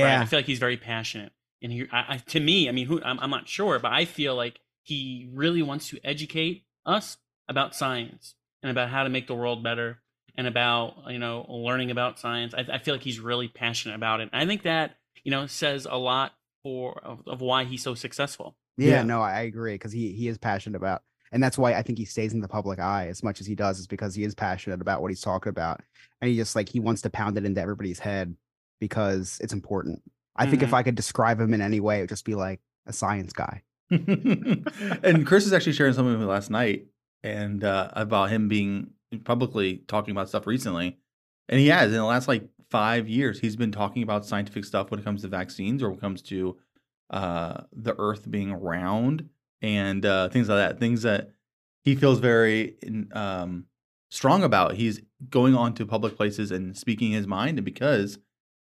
[0.04, 0.22] right?
[0.22, 1.32] I feel like he's very passionate,
[1.62, 4.06] and he, I, I, to me, I mean, who, I'm, I'm not sure, but I
[4.06, 9.28] feel like he really wants to educate us about science and about how to make
[9.28, 10.02] the world better,
[10.36, 12.54] and about you know learning about science.
[12.54, 14.30] I, I feel like he's really passionate about it.
[14.34, 18.56] I think that you know says a lot for of, of why he's so successful.
[18.78, 19.04] Yeah, Yeah.
[19.04, 22.06] no, I agree because he he is passionate about, and that's why I think he
[22.06, 24.82] stays in the public eye as much as he does, is because he is passionate
[24.82, 25.82] about what he's talking about,
[26.22, 28.36] and he just like he wants to pound it into everybody's head
[28.80, 30.02] because it's important.
[30.36, 30.74] I think if Mhm.
[30.76, 33.62] I could describe him in any way, it would just be like a science guy.
[33.92, 36.88] and Chris is actually sharing something with me last night
[37.24, 38.92] and uh, about him being
[39.26, 40.98] publicly talking about stuff recently.
[41.50, 44.90] And he has in the last like five years, he's been talking about scientific stuff
[44.90, 46.58] when it comes to vaccines or when it comes to
[47.12, 49.30] uh, the Earth being round
[49.62, 50.80] and uh, things like that.
[50.80, 51.32] Things that
[51.84, 52.78] he feels very
[53.12, 53.66] um,
[54.10, 54.76] strong about.
[54.76, 58.18] He's going on to public places and speaking his mind, and because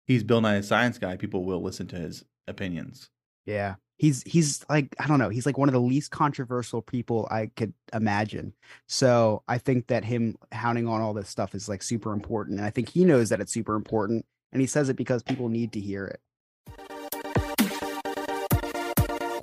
[0.06, 3.10] he's Bill Nye the Science Guy, people will listen to his opinions.
[3.46, 3.76] Yeah.
[4.00, 7.52] He's he's like I don't know, he's like one of the least controversial people I
[7.58, 8.54] could imagine.
[8.88, 12.58] So I think that him hounding on all this stuff is like super important.
[12.58, 14.26] And I think he knows that it's super important.
[14.54, 16.22] And he says it because people need to hear it.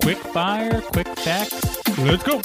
[0.01, 1.97] Quick fire, quick facts.
[1.99, 2.41] Let's go.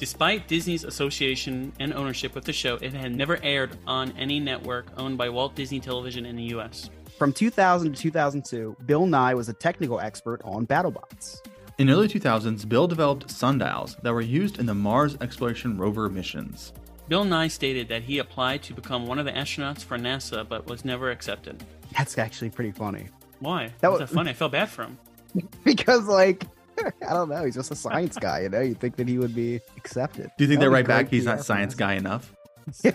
[0.00, 4.86] Despite Disney's association and ownership with the show, it had never aired on any network
[4.96, 6.90] owned by Walt Disney Television in the US.
[7.22, 11.40] From 2000 to 2002, Bill Nye was a technical expert on BattleBots.
[11.78, 16.08] In the early 2000s, Bill developed sundials that were used in the Mars exploration rover
[16.08, 16.72] missions.
[17.06, 20.66] Bill Nye stated that he applied to become one of the astronauts for NASA but
[20.66, 21.62] was never accepted.
[21.96, 23.06] That's actually pretty funny.
[23.38, 23.66] Why?
[23.66, 24.30] That That was- was that funny.
[24.30, 24.98] I felt bad for him.
[25.64, 26.44] because like
[27.08, 28.62] I don't know, he's just a science guy, you know.
[28.62, 30.28] You'd think that he would be accepted.
[30.36, 32.34] Do you think That they would write be back he's not science guy enough?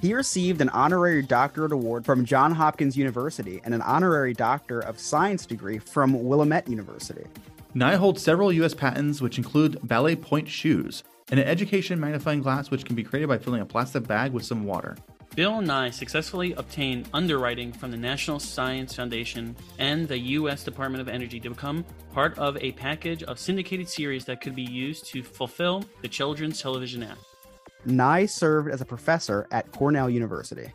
[0.00, 4.98] he received an honorary doctorate award from John Hopkins University and an honorary doctor of
[4.98, 7.24] science degree from Willamette University.
[7.74, 8.74] Nye holds several U.S.
[8.74, 13.28] patents, which include ballet pointe shoes and an education magnifying glass, which can be created
[13.28, 14.96] by filling a plastic bag with some water.
[15.34, 20.62] Bill Nye successfully obtained underwriting from the National Science Foundation and the U.S.
[20.62, 24.62] Department of Energy to become part of a package of syndicated series that could be
[24.62, 27.18] used to fulfill the Children's Television Act.
[27.86, 30.72] Nye served as a professor at Cornell University.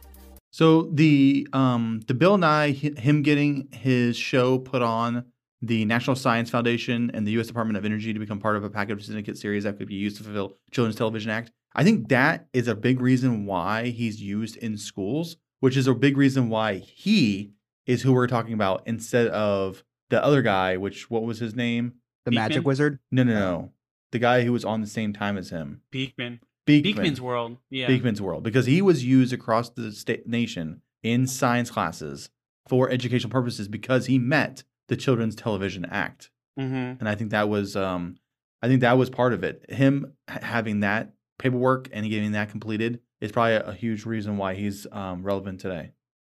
[0.51, 5.25] So the um the Bill Nye him getting his show put on
[5.61, 7.47] the National Science Foundation and the U.S.
[7.47, 10.17] Department of Energy to become part of a package syndicate series that could be used
[10.17, 11.51] to fulfill Children's Television Act.
[11.75, 15.93] I think that is a big reason why he's used in schools, which is a
[15.93, 17.51] big reason why he
[17.85, 20.77] is who we're talking about instead of the other guy.
[20.77, 21.95] Which what was his name?
[22.25, 22.99] The Magic Wizard.
[23.11, 23.71] No, no, no.
[24.11, 25.81] The guy who was on the same time as him.
[25.93, 26.39] Beakman.
[26.69, 26.83] Beakman.
[26.95, 27.57] Beakman's World.
[27.69, 27.87] Yeah.
[27.87, 32.29] Beakman's World because he was used across the state nation in science classes
[32.67, 36.29] for educational purposes because he met the Children's Television Act,
[36.59, 36.99] Mm-hmm.
[36.99, 38.17] and I think that was um,
[38.61, 39.65] I think that was part of it.
[39.69, 44.55] Him having that paperwork and getting that completed is probably a, a huge reason why
[44.55, 45.91] he's um, relevant today.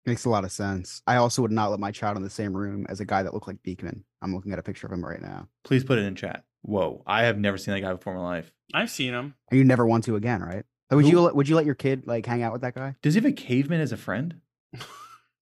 [0.06, 1.02] Makes a lot of sense.
[1.06, 3.34] I also would not let my child in the same room as a guy that
[3.34, 4.02] looked like Beakman.
[4.22, 5.48] I'm looking at a picture of him right now.
[5.64, 6.44] Please put it in chat.
[6.66, 8.50] Whoa, I have never seen that guy before in my life.
[8.72, 9.34] I've seen him.
[9.50, 10.64] And you never want to again, right?
[10.90, 12.74] Like, would Who- you let- would you let your kid like hang out with that
[12.74, 12.96] guy?
[13.02, 14.40] Does he have a caveman as a friend?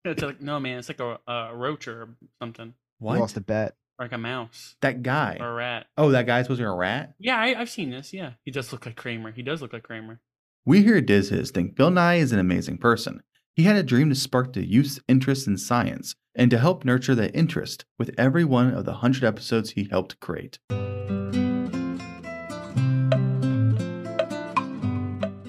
[0.05, 0.79] It's like no man.
[0.79, 2.09] It's like a, a roach or
[2.41, 3.21] something, You What?
[3.21, 3.77] lost a bet.
[4.01, 5.37] or like a mouse That guy.
[5.39, 5.87] or a rat.
[5.97, 7.15] Oh, that guy's supposed to be a rat?
[7.21, 8.13] Yeah, I, I've seen this.
[8.13, 9.31] Yeah, he does look like Kramer.
[9.31, 10.21] He does look like Kramer.
[10.65, 13.23] We here at Diz Hiz think Bill Nye is an amazing person.
[13.55, 17.15] He had a dream to spark the youth's interest in science and to help nurture
[17.15, 20.59] that interest with every one of the 100 episodes he helped create.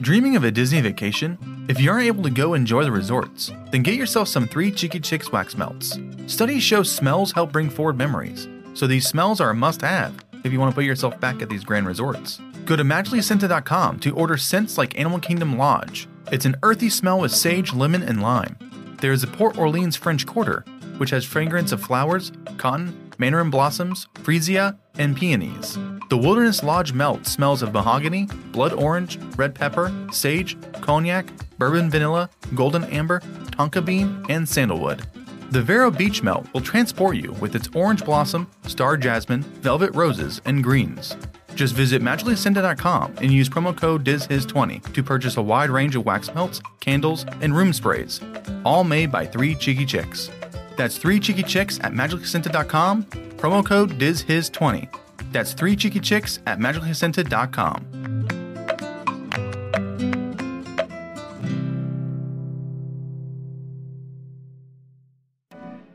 [0.01, 1.37] Dreaming of a Disney vacation?
[1.69, 4.99] If you aren't able to go enjoy the resorts, then get yourself some Three Cheeky
[4.99, 5.97] Chicks wax melts.
[6.27, 10.13] Studies show smells help bring forward memories, so these smells are a must have
[10.43, 12.41] if you want to put yourself back at these grand resorts.
[12.65, 16.09] Go to magicallyscented.com to order scents like Animal Kingdom Lodge.
[16.31, 18.57] It's an earthy smell with sage, lemon, and lime.
[19.01, 20.63] There is a Port Orleans French Quarter,
[20.97, 25.77] which has fragrance of flowers, cotton, mandarin blossoms, freesia, and peonies.
[26.09, 31.25] The Wilderness Lodge melt smells of mahogany, blood orange, red pepper, sage, cognac,
[31.57, 33.19] bourbon vanilla, golden amber,
[33.51, 35.05] tonka bean, and sandalwood.
[35.51, 40.41] The Vero Beach Melt will transport you with its orange blossom, star jasmine, velvet roses,
[40.45, 41.15] and greens.
[41.55, 46.33] Just visit magicallyscented.com and use promo code DIZHIS20 to purchase a wide range of wax
[46.33, 48.19] melts, candles, and room sprays,
[48.65, 50.29] all made by Three Cheeky Chicks.
[50.77, 53.03] That's Three Cheeky Chicks at magicallyscented.com,
[53.37, 54.87] promo code DIZHIS20.
[55.31, 58.03] That's Three Cheeky Chicks at magicallyscented.com.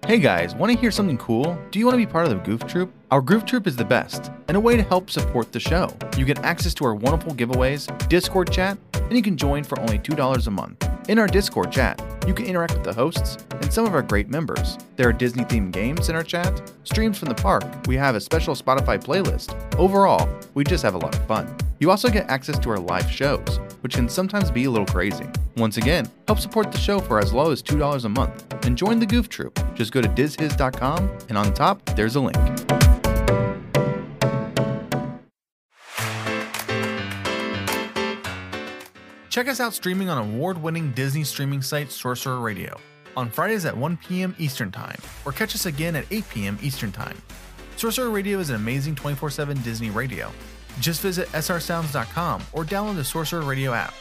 [0.09, 1.59] Hey guys, want to hear something cool?
[1.71, 2.91] Do you want to be part of the Goof Troop?
[3.11, 5.89] Our Goof Troop is the best and a way to help support the show.
[6.19, 9.99] You get access to our wonderful giveaways, Discord chat, and you can join for only
[9.99, 10.87] $2 a month.
[11.09, 14.29] In our Discord chat, you can interact with the hosts and some of our great
[14.29, 14.77] members.
[14.97, 18.21] There are Disney themed games in our chat, streams from the park, we have a
[18.21, 19.57] special Spotify playlist.
[19.79, 21.57] Overall, we just have a lot of fun.
[21.79, 25.27] You also get access to our live shows, which can sometimes be a little crazy.
[25.57, 28.99] Once again, help support the show for as low as $2 a month and join
[28.99, 29.59] the Goof Troop.
[29.75, 32.37] Just go to dizhiz.com and on top, there's a link.
[39.39, 42.77] Check us out streaming on award winning Disney streaming site Sorcerer Radio
[43.17, 44.35] on Fridays at 1 p.m.
[44.37, 46.59] Eastern Time, or catch us again at 8 p.m.
[46.61, 47.17] Eastern Time.
[47.77, 50.33] Sorcerer Radio is an amazing 24 7 Disney radio.
[50.81, 53.95] Just visit srsounds.com or download the Sorcerer Radio app.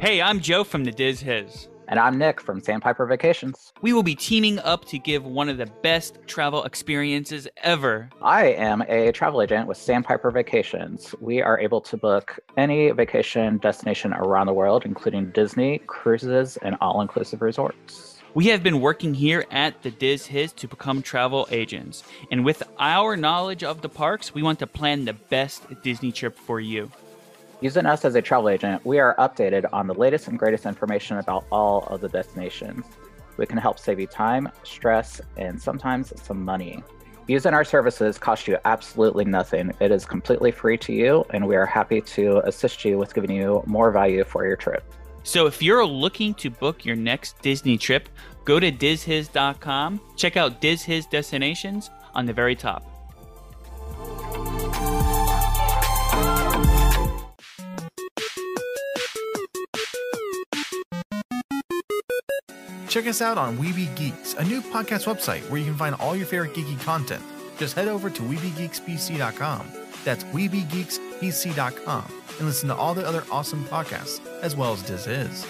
[0.00, 1.66] Hey, I'm Joe from the Diz Hiz.
[1.86, 3.72] And I'm Nick from Sandpiper Vacations.
[3.82, 8.08] We will be teaming up to give one of the best travel experiences ever.
[8.22, 11.14] I am a travel agent with Sandpiper Vacations.
[11.20, 16.76] We are able to book any vacation destination around the world, including Disney, cruises, and
[16.80, 18.22] all inclusive resorts.
[18.32, 22.02] We have been working here at the Diz Hiz to become travel agents.
[22.32, 26.36] And with our knowledge of the parks, we want to plan the best Disney trip
[26.36, 26.90] for you.
[27.64, 31.16] Using us as a travel agent, we are updated on the latest and greatest information
[31.16, 32.84] about all of the destinations.
[33.38, 36.84] We can help save you time, stress, and sometimes some money.
[37.26, 39.72] Using our services costs you absolutely nothing.
[39.80, 43.34] It is completely free to you, and we are happy to assist you with giving
[43.34, 44.84] you more value for your trip.
[45.22, 48.10] So if you're looking to book your next Disney trip,
[48.44, 52.84] go to dizhiz.com, check out Diz Hiz destinations on the very top.
[62.94, 66.14] Check us out on Weeby Geeks, a new podcast website where you can find all
[66.14, 67.24] your favorite geeky content.
[67.58, 69.66] Just head over to WeebyGeeksPC.com.
[70.04, 72.04] That's WeebyGeeksPC.com
[72.38, 75.44] and listen to all the other awesome podcasts, as well as Diz Hiz.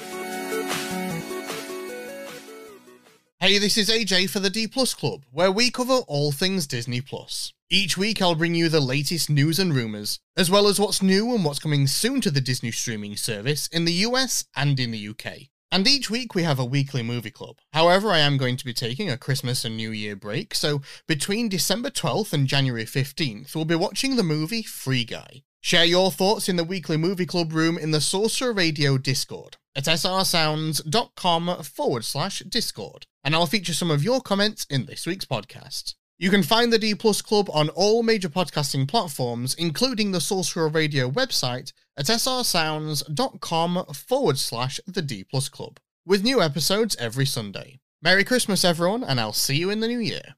[3.41, 7.03] Hey, this is AJ for the D Plus Club, where we cover all things Disney
[7.03, 7.53] Plus.
[7.69, 11.35] Each week, I'll bring you the latest news and rumors, as well as what's new
[11.35, 15.09] and what's coming soon to the Disney streaming service in the US and in the
[15.09, 15.51] UK.
[15.75, 17.57] And each week we have a weekly movie club.
[17.73, 21.49] However, I am going to be taking a Christmas and New Year break, so between
[21.49, 25.43] December 12th and January 15th, we'll be watching the movie Free Guy.
[25.63, 29.87] Share your thoughts in the weekly movie club room in the Sorcerer Radio Discord at
[29.87, 35.97] srsounds.com forward slash Discord, and I'll feature some of your comments in this week's podcast.
[36.17, 40.69] You can find the D Plus Club on all major podcasting platforms, including the Sorcerer
[40.69, 47.79] Radio website at srsounds.com forward slash the D Plus Club, with new episodes every Sunday.
[48.03, 50.35] Merry Christmas, everyone, and I'll see you in the new year.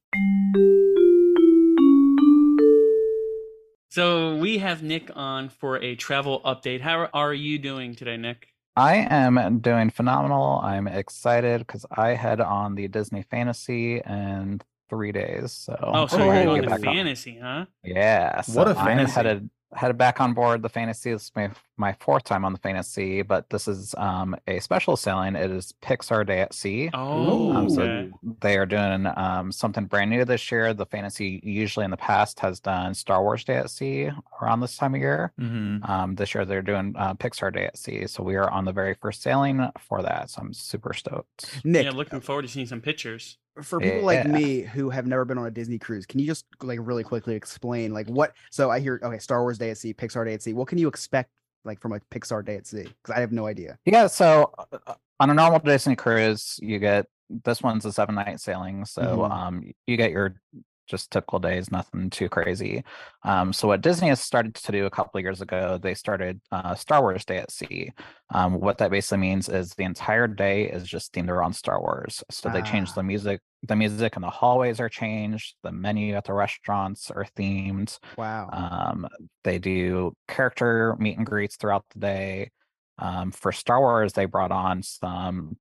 [3.90, 6.83] So we have Nick on for a travel update.
[6.83, 8.49] How are you doing today, Nick?
[8.77, 10.61] I am doing phenomenal.
[10.62, 15.53] I'm excited because I head on the Disney Fantasy in three days.
[15.53, 16.95] So Oh, so I'm you're ready to doing get the on.
[16.95, 17.64] fantasy, huh?
[17.83, 18.40] Yeah.
[18.42, 19.12] So What a I'm fantasy.
[19.14, 21.12] headed headed back on board the fantasy.
[21.12, 24.96] This is my, my fourth time on the fantasy, but this is um a special
[24.96, 25.35] sailing.
[25.37, 26.90] It is Pixar Day at Sea.
[26.94, 28.11] Oh, Um, so okay.
[28.40, 30.72] they are doing um, something brand new this year.
[30.72, 34.76] The fantasy usually in the past has done Star Wars Day at Sea around this
[34.76, 35.33] time of year.
[35.40, 35.90] Mm-hmm.
[35.90, 38.72] Um, this year they're doing uh, Pixar Day at Sea, so we are on the
[38.72, 40.31] very first sailing for that.
[40.31, 41.61] So I'm super stoked.
[41.64, 43.38] Nick, yeah, looking forward to seeing some pictures.
[43.62, 46.45] For people like me who have never been on a Disney cruise, can you just
[46.62, 48.35] like really quickly explain like what?
[48.51, 50.53] So I hear okay, Star Wars Day at Sea, Pixar Day at Sea.
[50.53, 51.31] What can you expect
[51.64, 52.83] like from a Pixar Day at Sea?
[52.83, 53.79] Because I have no idea.
[53.85, 54.53] Yeah, so
[54.87, 57.07] uh, on a normal Disney cruise, you get
[57.45, 59.31] this one's a seven night sailing, so Mhm.
[59.31, 60.40] um, you get your
[60.87, 62.85] just typical days, nothing too crazy.
[63.25, 66.40] Um, so what Disney has started to do a couple of years ago, they started
[66.53, 67.90] uh, Star Wars Day at Sea.
[68.35, 72.22] Um, what that basically means is the entire day is just themed around Star Wars.
[72.31, 72.96] So they changed Ah.
[72.96, 77.27] the music, the music in the hallways are changed, the menu at the restaurants are
[77.37, 77.99] themed.
[78.16, 78.49] Wow.
[78.53, 79.09] Um,
[79.44, 82.51] they do character meet and greets throughout the day.
[82.99, 85.59] Um, for Star Wars, they brought on some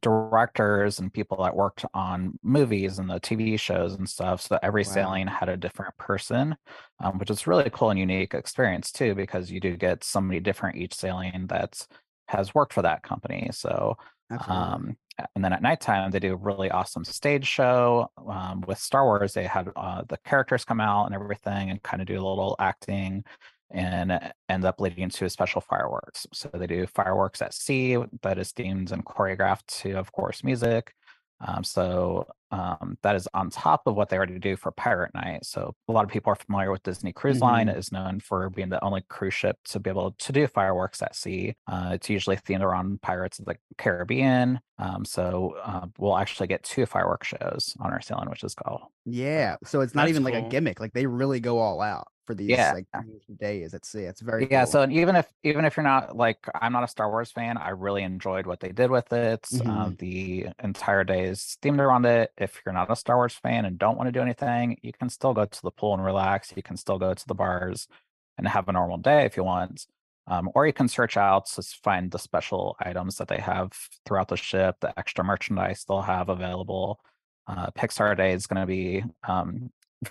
[0.00, 4.40] directors and people that worked on movies and the TV shows and stuff.
[4.40, 4.84] So every Wow.
[4.84, 6.56] sailing had a different person,
[7.00, 10.76] um, which is really cool and unique experience too, because you do get somebody different
[10.76, 11.86] each sailing that
[12.28, 13.50] has worked for that company.
[13.52, 13.96] So
[14.48, 14.96] um,
[15.34, 18.10] and then at nighttime, they do a really awesome stage show.
[18.26, 22.00] Um, with Star Wars, they had uh, the characters come out and everything and kind
[22.00, 23.24] of do a little acting
[23.72, 26.26] and ends up leading to a special fireworks.
[26.32, 30.94] So they do fireworks at sea that is themed and choreographed to, of course, music.
[31.44, 35.44] Um, so um, that is on top of what they already do for Pirate Night.
[35.44, 37.66] So a lot of people are familiar with Disney Cruise Line.
[37.66, 37.72] Mhm.
[37.72, 41.02] It is known for being the only cruise ship to be able to do fireworks
[41.02, 41.56] at sea.
[41.66, 44.60] Uh, it's usually themed around pirates of the Caribbean.
[44.78, 48.92] Um, so uh, we'll actually get two fireworks shows on our sailing, which is cool.
[49.04, 49.56] Yeah.
[49.64, 50.78] So it's not That's even like a gimmick.
[50.78, 52.72] Like they really go all out for these Yeah.
[52.72, 52.86] like
[53.38, 54.02] days at sea.
[54.04, 54.72] It's very yeah cool.
[54.72, 57.70] so even if even if you're not like i'm not a star wars fan i
[57.70, 59.98] really enjoyed what they did with it uh, Mhm.
[59.98, 63.78] the entire day is themed around it if you're not a star wars fan and
[63.78, 66.62] don't want to do anything you can still go to the pool and relax you
[66.62, 67.88] can still go to the bars
[68.38, 69.86] and have a normal day if you want
[70.28, 73.72] um, or you can search out to find the special items that they have
[74.06, 77.00] throughout the ship the extra merchandise they'll have available
[77.48, 79.70] uh, pixar day is going to be um,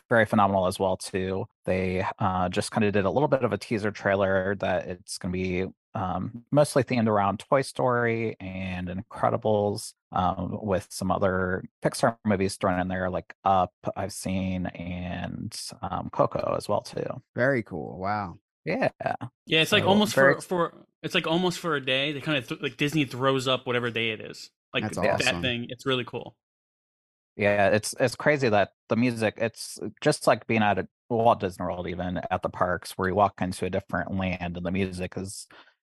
[0.09, 1.45] very phenomenal as well too.
[1.65, 5.17] They uh, just kind of did a little bit of a teaser trailer that it's
[5.17, 11.63] going to be um, mostly themed around Toy Story and Incredibles, um, with some other
[11.83, 17.21] Pixar movies thrown in there, like Up, I've seen, and um, Coco as well too.
[17.35, 17.97] Very cool.
[17.99, 18.37] Wow.
[18.63, 18.89] Yeah,
[19.45, 22.11] Yeah, it's like So, almost very for for it's like almost for a day.
[22.11, 24.49] They kind of th- like Disney throws up whatever day it is.
[24.73, 25.41] Like That's th- that awesome.
[25.41, 25.65] thing.
[25.69, 26.35] It's really cool.
[27.35, 31.63] Yeah, it's it's crazy that the music it's just like being at a Walt Disney
[31.65, 35.13] World even at the parks where you walk into a different land and the music
[35.17, 35.47] is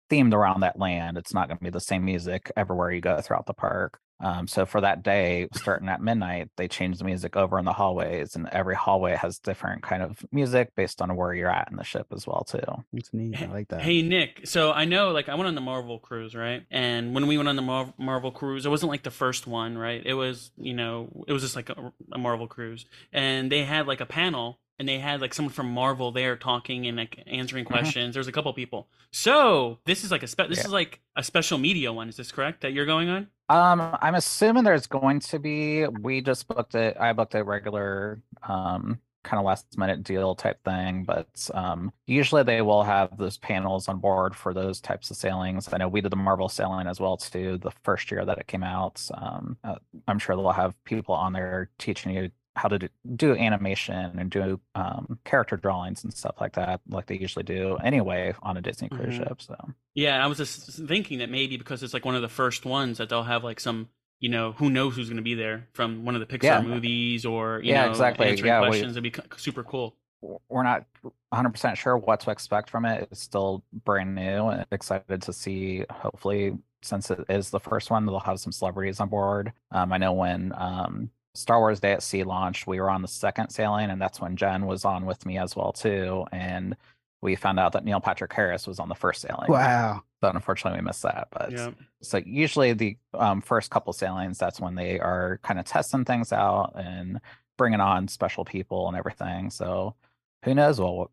[0.09, 1.17] themed around that land.
[1.17, 3.99] It's not going to be the same music everywhere you go throughout the park.
[4.19, 7.73] Um, so for that day, starting at midnight, they change the music over in the
[7.73, 11.77] hallways, and every hallway has different kind of music based on where you're at in
[11.77, 12.83] the ship as well too.
[12.93, 13.39] It's neat.
[13.39, 13.81] I like that.
[13.81, 16.65] Hey Nick, so I know like I went on the Marvel cruise, right?
[16.71, 19.77] And when we went on the Mar- Marvel cruise, it wasn't like the first one,
[19.77, 20.01] right?
[20.03, 23.85] It was, you know, it was just like a, a Marvel cruise, and they had
[23.85, 27.65] like a panel, and they had like someone from Marvel there talking and like answering
[27.65, 28.13] questions.
[28.13, 28.87] There was a couple people.
[29.11, 30.65] So this is like a spe- this Yeah.
[30.65, 32.09] is like a special media one.
[32.09, 33.27] Is this correct that you're going on?
[33.49, 35.87] Um, I'm assuming there's going to be.
[35.87, 36.97] We just booked it.
[36.99, 42.43] I booked a regular, um, kind of last minute deal type thing, but um, usually
[42.43, 45.71] they will have those panels on board for those types of sailings.
[45.71, 47.57] I know we did the Marvel sailing as well too.
[47.57, 49.75] The first year that it came out, um, uh,
[50.07, 54.29] I'm sure they'll have people on there teaching you how to do, do animation and
[54.31, 58.61] do um, character drawings and stuff like that, like they usually do anyway on a
[58.61, 59.27] Disney cruise Mhm.
[59.27, 59.41] ship.
[59.41, 59.55] So.
[59.93, 62.97] Yeah, I was just thinking that maybe because it's like one of the first ones
[62.97, 63.89] that they'll have like some,
[64.19, 66.61] you know, who knows who's going to be there from one of the Pixar Yeah.
[66.61, 68.27] movies or you Yeah, know, exactly.
[68.27, 68.97] answering Yeah, we- questions.
[68.97, 69.95] It'd be super cool.
[70.49, 70.83] we're not
[71.31, 73.07] 100% sure what to expect from it.
[73.11, 75.85] It's still brand new and excited to see.
[75.91, 79.53] Hopefully, since it is the first one, they'll have some celebrities on board.
[79.71, 83.07] Um, I know when um, Star Wars Day at Sea launched, we were on the
[83.07, 86.25] second sailing, and that's when Jen was on with me as well too.
[86.31, 86.75] And
[87.21, 89.51] we found out that Neil Patrick Harris was on the first sailing.
[89.51, 90.03] Wow.
[90.21, 91.27] So unfortunately, we missed that.
[91.31, 91.71] But Yeah.
[92.01, 96.31] so usually the um, first couple sailings, that's when they are kind of testing things
[96.33, 97.19] out and
[97.57, 99.49] bringing on special people and everything.
[99.51, 99.95] So
[100.43, 101.09] who knows what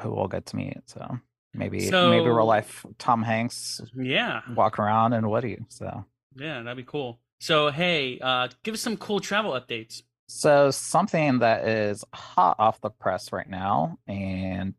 [0.00, 0.78] who we'll get to meet.
[0.86, 1.18] So
[1.52, 4.40] maybe maybe real life Tom Hanks Yeah.
[4.54, 5.58] walking around and Woody.
[5.68, 6.04] So
[6.36, 7.20] Yeah, that'd be cool.
[7.44, 10.02] So hey, uh, give us some cool travel updates.
[10.28, 14.72] so something that is hot off the press right now and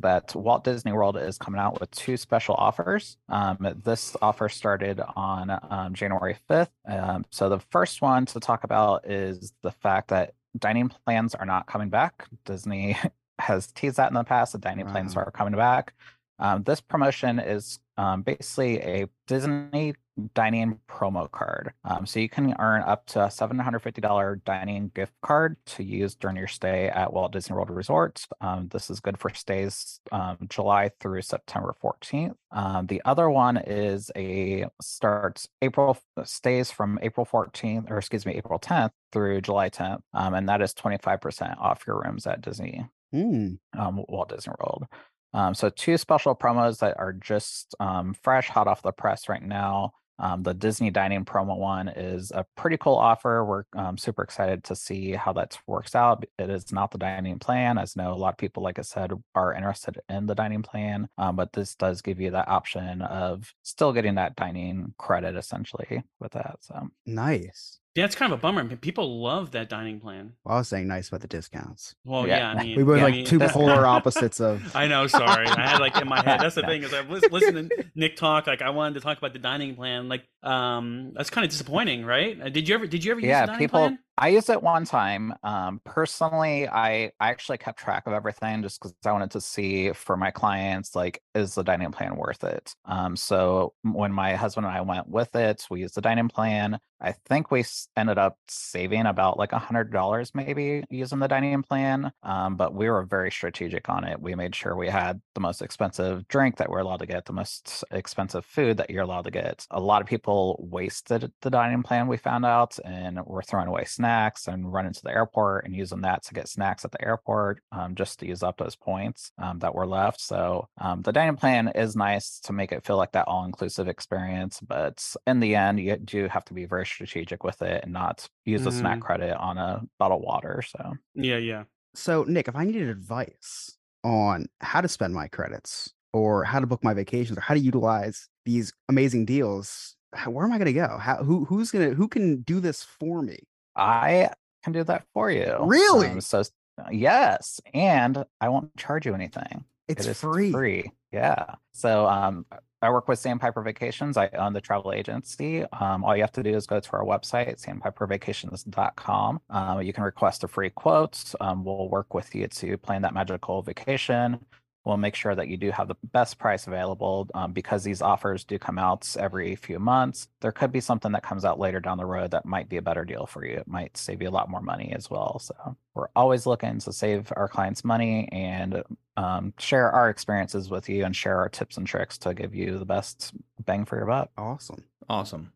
[0.00, 3.16] that Walt Disney World is coming out with two special offers.
[3.28, 6.70] Um, this offer started on um, January 5th.
[6.84, 11.46] Um, so the first one to talk about is the fact that dining plans are
[11.46, 12.26] not coming back.
[12.44, 12.96] Disney
[13.38, 14.50] has teased that in the past.
[14.50, 15.94] The dining plans are coming back.
[16.40, 19.94] Um, this promotion is um, basically a Disney
[20.34, 21.72] dining promo card.
[21.84, 26.36] Um, so you can earn up to a $750 dining gift card to use during
[26.36, 28.26] your stay at Walt Disney World Resort.
[28.40, 32.34] Um, this is good for stays um, July through September 14th.
[32.52, 38.34] Um, the other one is a starts April stays from April 14th, or excuse me,
[38.34, 42.86] April 10th through July 10th, um, and that is 25% off your rooms at Disney
[43.12, 43.58] Mm.
[43.76, 44.86] um, Walt Disney World.
[45.32, 49.42] Um, so two special promos that are just um, fresh, hot off the press right
[49.42, 49.92] now.
[50.20, 53.44] Um, the Disney dining promo one is a pretty cool offer.
[53.44, 56.24] We're um, super excited to see how that works out.
[56.38, 58.82] It is not the dining plan, as I know a lot of people, like I
[58.82, 61.08] said, are interested in the dining plan.
[61.18, 66.04] Um, but this does give you that option of still getting that dining credit essentially
[66.20, 66.58] with that.
[66.60, 67.79] So Nice.
[67.96, 68.64] Yeah, it's kind of a bummer.
[68.76, 70.34] People love that dining plan.
[70.44, 71.96] Well, I was saying nice about the discounts.
[72.04, 72.38] Well, Yeah.
[72.54, 74.74] yeah, I mean, We were yeah, I like mean, two that's- polar opposites of.
[74.76, 75.08] I know.
[75.08, 76.40] Sorry, I had like in my head.
[76.40, 78.46] That's the thing is I was listening to Nick talk.
[78.46, 80.08] Like I wanted to talk about the dining plan.
[80.08, 82.40] Like, um, that's kind of disappointing, right?
[82.40, 82.86] Uh, Did you ever?
[82.86, 83.80] Did you ever use the dining people.
[83.80, 83.98] plan?
[84.22, 85.32] I used it one time.
[85.42, 89.92] Um, personally, I, I actually kept track of everything just because I wanted to see
[89.92, 92.74] for my clients, like, is the dining plan worth it?
[92.84, 96.78] Um, so when my husband and I went with it, we used the dining plan.
[97.02, 97.64] I think we
[97.96, 102.12] ended up saving about like a hundred dollars maybe using the dining plan.
[102.22, 104.20] Um, but we were very strategic on it.
[104.20, 107.32] We made sure we had the most expensive drink that we're allowed to get, the
[107.32, 109.66] most expensive food that you're allowed to get.
[109.70, 113.86] A lot of people wasted the dining plan, we found out, and were throwing away
[113.86, 114.09] snacks
[114.48, 117.94] and run into the airport and using that to get snacks at the airport um,
[117.94, 120.20] just to use up those points um, that were left.
[120.20, 123.88] So um, the dining plan is nice to make it feel like that all inclusive
[123.88, 124.60] experience.
[124.60, 128.28] But in the end, you do have to be very strategic with it and not
[128.44, 129.02] use the snack Mhm.
[129.02, 130.62] credit on a bottle of water.
[130.62, 131.64] So Yeah, yeah.
[131.94, 136.66] So, Nick, if I needed advice on how to spend my credits or how to
[136.66, 139.96] book my vacations or how to utilize these amazing deals,
[140.26, 140.98] where am I going to go?
[140.98, 143.38] How who who's going to who can do this for me?
[143.76, 144.30] I
[144.64, 145.56] can do that for you.
[145.60, 146.08] Really?
[146.08, 146.42] Um, so
[146.90, 149.64] yes, and I won't charge you anything.
[149.88, 150.52] It's It free.
[150.52, 150.92] Free.
[151.12, 151.54] Yeah.
[151.72, 152.46] So um
[152.82, 154.16] I work with Sandpiper Vacations.
[154.16, 155.64] I own the travel agency.
[155.72, 159.40] Um, all you have to do is go to our website, sandpipervacations.com.
[159.50, 161.34] Um, you can request a free quote.
[161.40, 164.40] Um, we'll work with you to plan that magical vacation.
[164.84, 168.44] We'll make sure that you do have the best price available um, because these offers
[168.44, 170.28] do come out every few months.
[170.40, 172.82] There could be something that comes out later down the road that might be a
[172.82, 173.58] better deal for you.
[173.58, 175.38] It might save you a lot more money as well.
[175.38, 178.82] So we're always looking to save our clients money and
[179.18, 182.78] um, share our experiences with you and share our tips and tricks to give you
[182.78, 184.30] the best bang for your buck.
[184.38, 184.84] Awesome.
[185.10, 185.52] Awesome.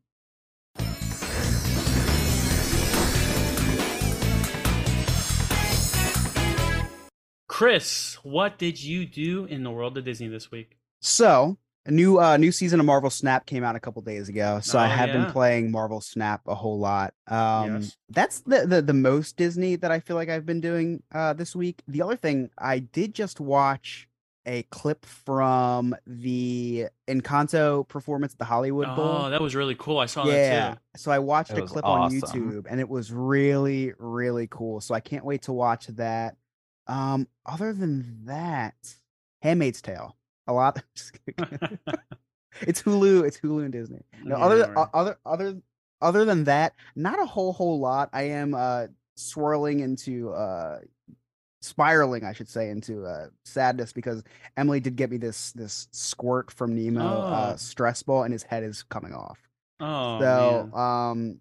[7.55, 10.77] Chris, what did you do in the world of Disney this week?
[11.01, 14.59] So, a new uh new season of Marvel Snap came out a couple days ago.
[14.61, 15.23] So I Oh, have yeah.
[15.23, 17.15] been playing Marvel Snap a whole lot.
[17.29, 17.97] Um Yes.
[18.09, 21.55] that's the, the the most Disney that I feel like I've been doing uh this
[21.55, 21.81] week.
[21.87, 24.09] The other thing, I did just watch
[24.47, 29.27] a clip from the Encanto performance at the Hollywood Bowl.
[29.27, 29.99] Oh, that was really cool.
[30.01, 30.49] I saw yeah.
[30.71, 30.79] that too.
[30.97, 32.11] So I watched It a was clip on.
[32.11, 34.81] YouTube and it was really, really cool.
[34.81, 36.35] So I can't wait to watch that.
[36.87, 38.74] Um, other than that,
[39.43, 40.16] Handmaid's Tale.
[40.47, 40.82] A lot.
[42.61, 43.24] it's Hulu.
[43.24, 44.03] It's Hulu and Disney.
[44.22, 44.89] No, Yeah, other right.
[44.95, 45.62] other other
[46.01, 48.11] other than that, not a whole whole lot.
[48.12, 50.80] I am uh swirling into uh
[51.62, 54.22] spiraling, I should say, into uh sadness because
[54.57, 57.57] Emily did get me this this squirt from Nemo uh Oh.
[57.57, 59.39] stress ball and his head is coming off.
[59.80, 60.80] Oh, so man.
[60.80, 61.41] um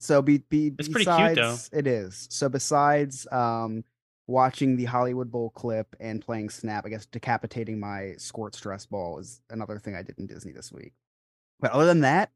[0.00, 1.34] so be, be It's pretty cute, though.
[1.34, 2.28] besides it is.
[2.30, 3.84] So besides um
[4.28, 9.18] watching the Hollywood Bowl clip and playing Snap, I guess decapitating my squirt stress ball
[9.18, 10.92] is another thing I did in Disney this week.
[11.58, 12.30] But other than that,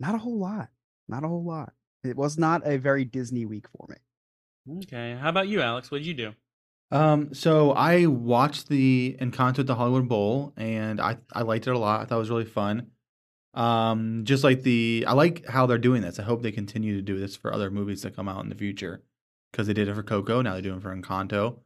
[0.00, 0.70] not a whole lot.
[1.08, 1.74] Not a whole lot.
[2.02, 3.96] It was not a very Disney week for me.
[4.84, 5.18] Okay.
[5.20, 5.90] How about you, Alex?
[5.90, 6.32] What did you do?
[6.90, 11.74] Um, so I watched the Encanto at the Hollywood Bowl, and I I liked it
[11.74, 12.00] a lot.
[12.00, 12.90] I thought it was really fun.
[13.54, 16.18] Um, just like the I like how they're doing this.
[16.18, 18.54] I hope they continue to do this for other movies that come out in the
[18.54, 19.02] future,
[19.54, 20.42] because they did it for Coco.
[20.42, 21.58] Now they're doing it for Encanto.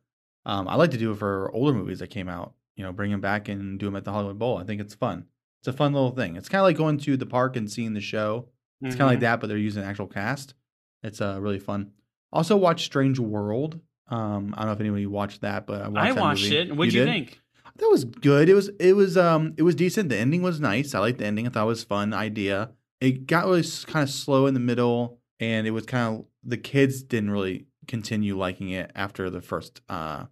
[0.44, 2.52] Um, I like to do it for older movies that came out.
[2.76, 4.58] You know, bring them back and do them at the Hollywood Bowl.
[4.58, 5.24] I think it's fun.
[5.60, 6.36] It's a fun little thing.
[6.36, 8.48] It's kind of like going to the park and seeing the show.
[8.82, 10.54] It's kind of like that, but they're using actual cast.
[11.02, 11.92] It's uh really fun.
[12.30, 13.80] Also, watch Strange World.
[14.08, 16.56] Um, I don't know if anybody watched that, but I watched, I watched movie.
[16.56, 16.76] it.
[16.76, 17.10] What'd you, did?
[17.10, 17.40] think?
[17.76, 18.48] That was good.
[18.48, 20.10] It was it was um it was decent.
[20.10, 20.94] The ending was nice.
[20.94, 21.46] I liked the ending.
[21.46, 22.70] I thought it was a fun idea.
[23.00, 26.56] It got really kind of slow in the middle, and it was kind of the
[26.56, 30.26] kids didn't really continue liking it after the first uh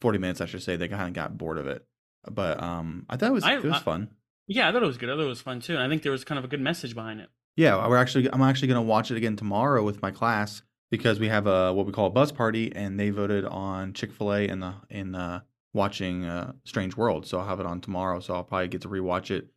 [0.00, 0.40] forty minutes.
[0.40, 1.86] I should say they kind of got bored of it.
[2.28, 4.08] But um, I thought it was I- it was I- fun.
[4.48, 5.08] Yeah, I thought it was good.
[5.08, 5.74] I thought it was fun too.
[5.74, 7.28] And I think there was kind of a good message behind it.
[7.56, 11.28] Yeah, we're actually I'm actually gonna watch it again tomorrow with my class because we
[11.28, 14.48] have a what we call a buzz party, and they voted on Chick Fil A
[14.48, 15.40] in the in uh,
[15.72, 17.26] watching uh, Strange World.
[17.26, 18.20] So I'll have it on tomorrow.
[18.20, 19.48] So I'll probably get to rewatch it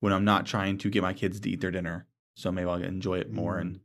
[0.00, 2.06] when I'm not trying to get my kids to eat their dinner.
[2.34, 3.80] So maybe I'll enjoy it more and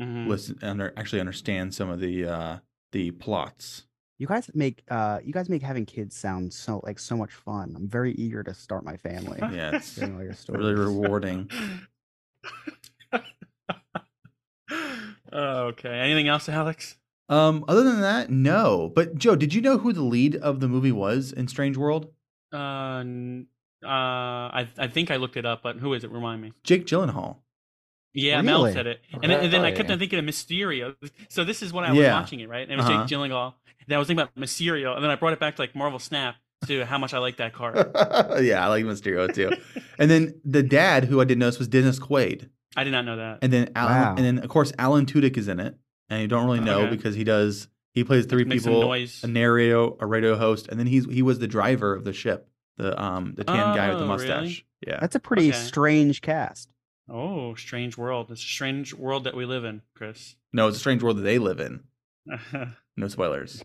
[0.00, 0.26] Mhm.
[0.26, 2.58] listen under actually understand some of the uh,
[2.92, 3.86] the plots.
[4.18, 7.72] You guys make uh you guys make having kids sound so like so much fun.
[7.76, 9.38] I'm very eager to start my family.
[9.52, 10.08] Yeah, it's your
[10.48, 11.50] really rewarding.
[15.32, 15.88] Okay.
[15.98, 16.96] Anything else, Alex?
[17.28, 18.92] Um, other than that, no.
[18.94, 22.08] But Joe, did you know who the lead of the movie was in Strange World?
[22.52, 23.46] Uh, n-
[23.82, 26.10] uh, I I think I looked it up, but who is it?
[26.10, 26.52] Remind me.
[26.64, 27.38] Jake Gyllenhaal.
[28.14, 28.72] Yeah, Mel Really?
[28.74, 29.92] said it, and, then- and then I kept Really?
[29.94, 30.94] on thinking of Mysterio.
[31.28, 32.12] So this is when I was Yeah.
[32.20, 32.62] watching it, right?
[32.62, 33.06] And it was Uh-huh.
[33.06, 33.54] Jake Gyllenhaal.
[33.88, 35.98] Then I was thinking about Mysterio, and then I brought it back to like Marvel
[35.98, 36.36] Snap
[36.66, 37.76] to how much I like that card.
[38.44, 39.50] yeah, I like Mysterio too.
[39.98, 42.48] and then the dad, who I didn't notice, was Dennis Quaid.
[42.76, 43.38] I did not know that.
[43.42, 44.14] And then Alan, Wow.
[44.16, 45.76] and then of course Alan Tudyk is in it,
[46.08, 46.90] and you don't really know Okay.
[46.96, 49.22] because he does he plays three Make people, noise.
[49.22, 52.48] a narrator, a radio host, and then he's he was the driver of the ship,
[52.78, 54.40] the um the tan guy with the Oh, mustache.
[54.42, 54.64] really?
[54.86, 55.58] Yeah, That's a pretty Okay.
[55.58, 56.71] strange cast.
[57.08, 58.30] Oh, strange world.
[58.30, 60.36] It's a strange world that we live in, Chris.
[60.52, 61.84] no, it's a strange world that they live in.
[62.96, 63.64] No spoilers.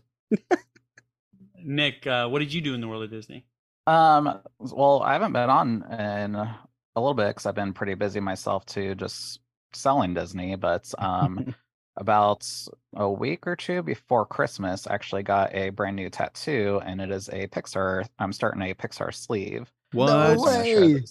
[1.62, 3.44] Nick, uh, what did you do in the world of Disney?
[3.86, 6.58] Um, well, I haven't been on in a
[6.96, 9.40] little bit because I've been pretty busy myself too, just
[9.72, 10.56] selling Disney.
[10.56, 11.54] But um,
[11.96, 12.46] about
[12.94, 17.10] a week or two before Christmas, I actually got a brand new tattoo, and it
[17.10, 18.06] is a Pixar.
[18.18, 19.70] I'm starting a Pixar sleeve.
[19.92, 20.08] What?
[20.08, 21.02] So I'm gonna share way.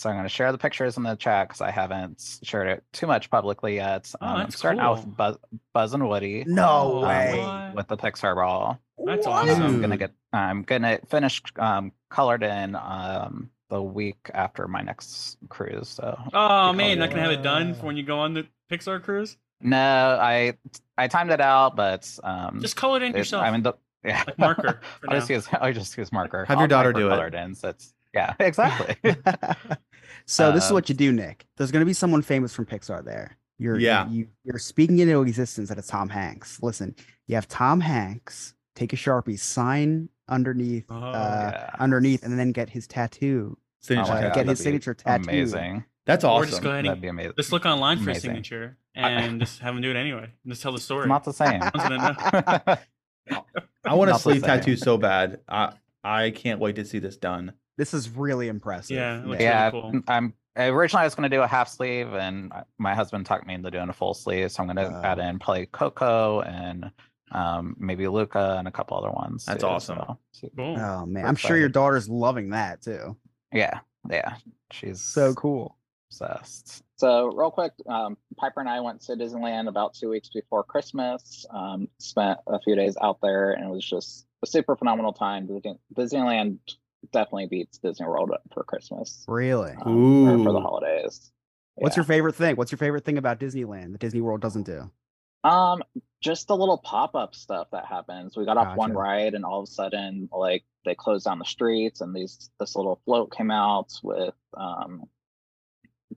[0.00, 2.68] This- So I'm going to share the pictures in the chat because I haven't shared
[2.68, 4.12] it too much publicly yet.
[4.20, 5.36] Oh, Um, I'm that's starting out with Buzz,
[5.72, 7.72] Buzz and Woody No Oh, way.
[7.74, 8.78] with the Pixar ball.
[9.04, 9.48] That's What?
[9.48, 9.62] awesome.
[9.62, 15.38] I'm gonna get I'm gonna finish um colored in um the week after my next
[15.48, 15.88] cruise.
[15.88, 19.02] So Oh man, not gonna have it done for when you go on the Pixar
[19.02, 19.36] cruise.
[19.60, 20.54] no, I
[20.98, 23.42] I timed it out, but um Just color it in it- yourself.
[23.44, 23.72] I mean the
[24.04, 25.36] yeah Like marker I just now.
[25.36, 26.44] use I just use marker.
[26.44, 27.10] Have your I'll daughter do it.
[27.10, 28.96] colored in, so it's yeah exactly.
[30.26, 31.46] so this is Uh, what you do, Nick.
[31.56, 33.36] There's gonna be someone famous from Pixar there.
[33.58, 34.08] You're Yeah.
[34.08, 36.62] you, you're speaking into existence that it's Tom Hanks.
[36.62, 36.94] Listen,
[37.26, 41.70] you have Tom Hanks take a sharpie, sign underneath, Oh, uh, yeah.
[41.78, 43.58] underneath, and then get his tattoo.
[43.80, 44.26] Signature uh, tattoo.
[44.28, 45.28] God, get his signature tattoo.
[45.28, 45.84] Amazing.
[46.06, 46.30] That's awesome.
[46.36, 46.50] Or awesome.
[46.50, 47.32] just go ahead That'd and be amazing.
[47.36, 50.30] just look online for a signature and just have him do it anyway.
[50.46, 51.02] Just tell the story.
[51.02, 51.60] It's not the same.
[53.84, 55.40] I want a sleeve tattoo so bad.
[55.48, 57.52] I I can't wait to see this done.
[57.80, 58.94] This is really impressive.
[58.98, 59.38] Yeah, it looks Nick.
[59.38, 59.92] really yeah, cool.
[60.06, 63.54] I'm originally I was going to do a half sleeve, and my husband talked me
[63.54, 64.52] into doing a full sleeve.
[64.52, 65.02] So I'm going to Oh.
[65.02, 66.90] add in probably Coco and
[67.32, 69.46] um, maybe Luca and a couple other ones.
[69.46, 69.96] That's too, awesome.
[69.98, 70.76] so- so- Cool.
[70.78, 73.16] Oh man, We're I'm sure your daughter's loving that too.
[73.50, 74.34] yeah, yeah,
[74.72, 75.78] she's So cool.
[76.10, 76.82] obsessed.
[76.96, 81.46] So, real quick, um, Piper and I went to Disneyland about two weeks before Christmas.
[81.48, 85.46] Um, spent a few days out there, and it was just a super phenomenal time.
[85.46, 86.58] Disney- Disneyland
[87.12, 89.72] definitely beats Disney World for Christmas Really.
[89.84, 90.62] um, or for the Ooh.
[90.62, 91.30] holidays.
[91.76, 92.00] What's Yeah.
[92.00, 92.56] your favorite thing?
[92.56, 94.90] What's your favorite thing about Disneyland that Disney World doesn't do?
[95.42, 95.82] Um,
[96.20, 98.36] just the little pop-up stuff that happens.
[98.36, 101.46] We got off one ride, and all of a sudden, like they closed down the
[101.46, 105.04] streets, and these this little float came out with um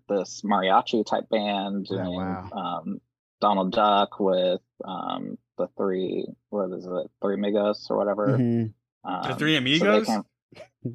[0.10, 2.50] this mariachi type band Oh, doing wow.
[2.52, 3.00] um
[3.40, 8.38] Donald Duck with um the three what is it three amigos or whatever.
[8.38, 8.74] Mhm.
[9.06, 10.06] Um, The Three Amigos?
[10.08, 10.24] came-
[10.84, 10.92] The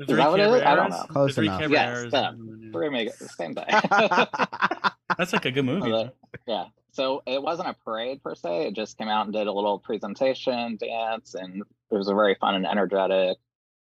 [0.00, 0.62] Is that what it is?
[0.62, 0.90] I don't Caballeros?
[0.90, 1.02] know.
[1.06, 1.60] The Close Three enough.
[1.70, 2.12] Yes, Caballeros.
[2.12, 2.70] them.
[2.72, 3.64] three amigos, same thing.
[5.18, 5.92] That's like a good movie.
[5.92, 6.08] Uh,
[6.46, 6.64] yeah.
[6.92, 8.68] So it wasn't a parade per se.
[8.68, 12.36] It just came out and did a little presentation, dance, and it was a very
[12.40, 13.36] fun and energetic.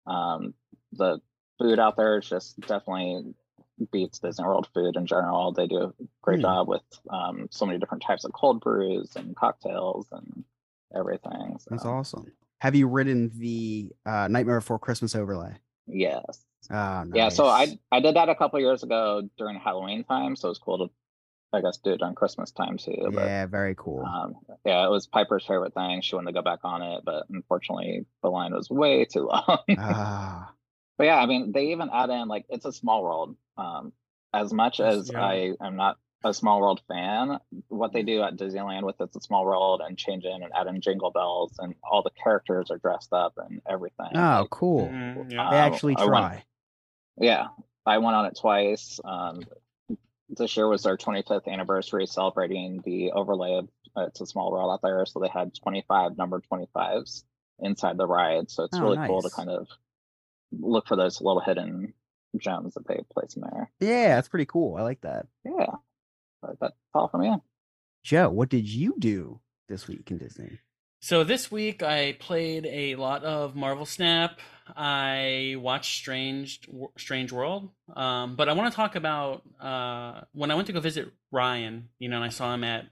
[0.06, 0.54] Um,
[0.92, 1.18] the
[1.58, 3.34] food out there is just definitely
[3.90, 5.52] beats Disney World food in general.
[5.52, 5.92] They do a
[6.22, 6.42] great Hmm.
[6.42, 10.44] job with um, so many different types of cold brews and cocktails and
[10.94, 11.58] everything.
[11.70, 12.26] That's awesome.
[12.62, 15.56] Have you ridden the uh, Nightmare Before Christmas overlay?
[15.88, 16.44] Yes.
[16.70, 17.28] Ah, Yeah.
[17.28, 17.48] So.
[17.48, 20.78] I I did that a couple years ago during Halloween time, so it was cool
[20.78, 20.94] to,
[21.52, 23.10] I guess, do it on Christmas time too.
[23.12, 24.04] But Yeah, very cool.
[24.06, 26.02] Um, yeah, it was Piper's favorite thing.
[26.02, 29.58] She wanted to go back on it, but unfortunately, the line was way too long.
[29.76, 30.54] Ah,
[30.98, 33.34] but yeah, I mean, they even add in like it's a small world.
[33.58, 33.92] Um,
[34.32, 35.20] as much as yeah.
[35.20, 39.20] I am not a small world fan, what they do at Disneyland with it's a
[39.20, 42.78] small world and change in and add in jingle bells and all the characters are
[42.78, 44.10] dressed up and everything.
[44.14, 44.90] oh, cool.
[44.92, 45.24] Yeah.
[45.28, 46.44] They Um, actually I went- try.
[47.16, 47.48] yeah,
[47.86, 49.00] I went on it twice.
[49.04, 49.42] Um,
[50.28, 54.72] this year was our 25th anniversary celebrating the overlay of uh, It's a Small World
[54.72, 55.04] out there.
[55.04, 57.24] So they had 25 number 25s
[57.58, 58.50] inside the ride.
[58.50, 59.68] So it's Oh, really cool to kind of
[60.58, 61.92] look for those little hidden
[62.38, 63.70] gems that they place in there.
[63.80, 64.76] Yeah, that's pretty cool.
[64.76, 65.26] I like that.
[65.44, 65.74] Yeah,
[66.42, 67.34] but that's all from me.
[68.02, 70.58] Joe, what did you do this week in Disney?
[71.00, 74.38] So this week I played a lot of Marvel Snap.
[74.76, 76.60] I watched Strange
[76.96, 77.70] Strange World.
[77.94, 81.88] Um, but I want to talk about uh, when I went to go visit Ryan.
[81.98, 82.86] You know, and I saw him at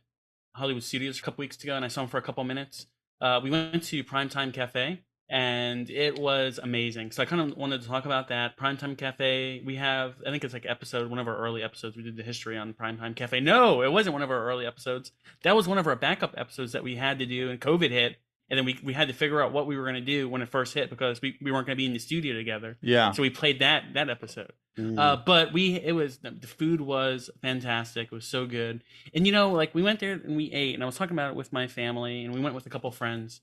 [0.54, 2.86] Hollywood Studios a couple weeks ago, and I saw him for a couple minutes.
[3.20, 7.12] Uh, we went to Primetime Cafe, and it was amazing.
[7.12, 8.58] So I kind of wanted to talk about that.
[8.58, 9.62] Primetime Cafe.
[9.64, 11.96] We have, I think it's like episode one of our early episodes.
[11.96, 13.38] We did the history on Primetime Cafe.
[13.38, 15.12] No, it wasn't one of our early episodes.
[15.44, 18.16] That was one of our backup episodes that we had to do, and COVID hit,
[18.50, 20.42] and then we we had to figure out what we were going to do when
[20.42, 22.76] it first hit because we, we weren't going to be in the studio together.
[22.82, 23.12] Yeah.
[23.12, 24.52] So we played that that episode.
[24.76, 24.98] Mm.
[24.98, 28.06] Uh, but we it was the the food was fantastic.
[28.06, 28.82] It was so good,
[29.14, 31.30] and you know, like we went there and we ate, and I was talking about
[31.30, 33.40] it with my family, and we went with a couple friends,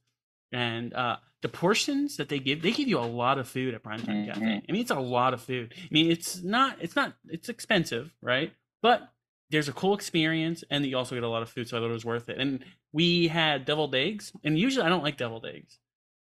[0.52, 3.84] and uh, the portions that they give, they give you a lot of food at
[3.84, 4.42] Primetime Cafe.
[4.42, 4.64] Mhm.
[4.68, 5.74] I mean, it's a lot of food.
[5.78, 8.54] I mean, it's not it's not it's expensive, right?
[8.82, 9.10] But
[9.50, 11.90] there's a cool experience, and you also get a lot of food, so I thought
[11.90, 12.38] it was worth it.
[12.38, 15.80] And we had deviled eggs, and usually I don't like deviled eggs,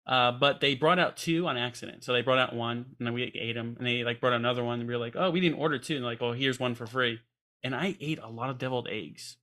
[0.07, 2.03] uh, but they brought out two on accident.
[2.05, 4.41] So they brought out one, and then we ate them, and they like brought out
[4.41, 6.59] another one, and we were like, oh, we didn't order two, and like, oh, here's
[6.59, 7.21] one for free.
[7.63, 9.37] And I ate a lot of deviled eggs,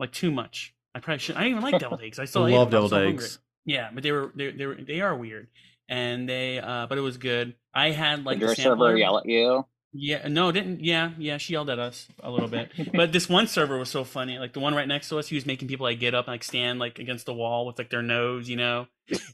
[0.00, 0.74] like too much.
[0.94, 1.36] I probably should.
[1.36, 2.18] I didn't even like deviled eggs.
[2.18, 2.78] I still love them.
[2.78, 3.44] I was deviled eggs hungry.
[3.70, 5.46] Yeah, but they were they they were, they are weird,
[5.88, 7.54] and they uh, but it was good.
[7.72, 9.64] I had like Did your server yell at you?
[9.92, 10.84] Yeah, no, didn't.
[10.84, 12.72] Yeah, yeah, she yelled at us a little bit.
[12.92, 14.38] but this one server was so funny.
[14.38, 16.34] Like the one right next to us, he was making people like get up and
[16.34, 18.86] like stand like against the wall with like their nose, you know.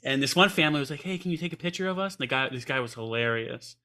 [0.05, 2.21] And this one family was like, "Hey, can you take a picture of us?" And
[2.21, 3.77] the guy, this guy was hilarious,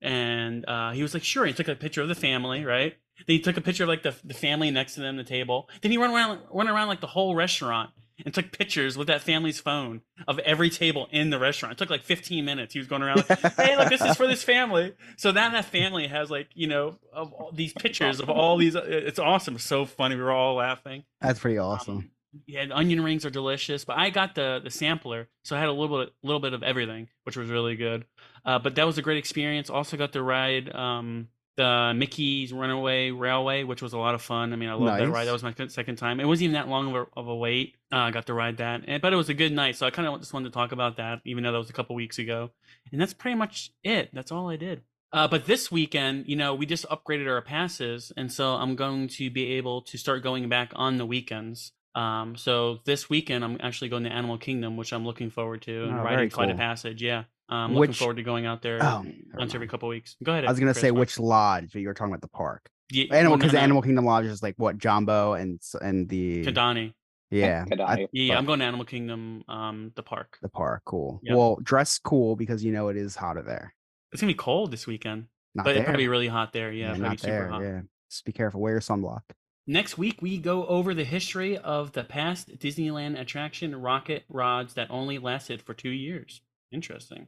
[0.00, 2.94] and uh, he was like, "Sure." He took a picture of the family, right?
[3.26, 5.68] Then he took a picture of like the the family next to them, the table.
[5.82, 7.90] Then he went around, went around like the whole restaurant
[8.24, 11.72] and took pictures with that family's phone of every table in the restaurant.
[11.72, 12.72] It took like 15 minutes.
[12.72, 14.94] He was going around, like, hey, look, this is for this family.
[15.16, 18.74] So now that family has like, you know, of all these pictures of all these.
[18.74, 19.56] It's awesome.
[19.56, 20.16] It's so funny.
[20.16, 21.04] We were all laughing.
[21.20, 22.10] That's pretty awesome.
[22.46, 25.70] Yeah, the onion rings are delicious, but I got the the sampler, so I had
[25.70, 28.04] a little bit little bit of everything, which was really good.
[28.44, 29.70] Uh, but that was a great experience.
[29.70, 31.28] Also got to ride um,
[31.58, 34.52] the Mickey's Runaway Railway, which was a lot of fun.
[34.52, 35.12] I mean, I love that Nice.
[35.12, 35.24] ride.
[35.26, 36.20] That was my second time.
[36.20, 37.74] It wasn't even that long of a, of a wait.
[37.92, 39.76] Uh, I got to ride that, and, but it was a good night.
[39.76, 41.72] So I kind of just wanted to talk about that, even though that was a
[41.74, 42.50] couple weeks ago.
[42.92, 44.08] And that's pretty much it.
[44.14, 44.82] That's all I did.
[45.12, 49.08] Uh, but this weekend, you know, we just upgraded our passes, and so I'm going
[49.08, 51.72] to be able to start going back on the weekends.
[51.94, 55.84] Um, so this weekend, I'm actually going to Animal Kingdom, which I'm looking forward to,
[55.84, 56.64] and Oh, riding very Flight of cool.
[56.64, 57.02] Passage.
[57.02, 60.16] Yeah, I'm looking Which- forward to going out there Oh, once every couple weeks.
[60.22, 60.44] Go ahead.
[60.44, 60.98] I was gonna Chris, say sorry.
[61.00, 62.68] which lodge, but you were talking about the park.
[62.90, 63.58] Yeah, Animal well, no, because no.
[63.60, 66.94] Animal Kingdom Lodge is like what Jambo and and the Kidani.
[67.30, 70.38] Yeah, I- yeah, but I'm going to Animal Kingdom, um, the park.
[70.40, 70.82] the park.
[70.86, 71.20] Cool.
[71.22, 71.34] Yeah.
[71.34, 73.74] Well, dress cool because you know it is hotter there.
[74.12, 75.82] It's gonna be cold this weekend, Not but there.
[75.82, 76.72] it's gonna be really hot there.
[76.72, 77.48] Yeah, it's gonna not be super there.
[77.48, 77.62] hot.
[77.62, 77.80] Yeah,
[78.10, 78.60] just be careful.
[78.62, 79.20] Wear your sunblock.
[79.66, 84.90] Next week, we go over the history of the past Disneyland attraction rocket rods that
[84.90, 86.40] only lasted for two years.
[86.72, 87.26] Interesting.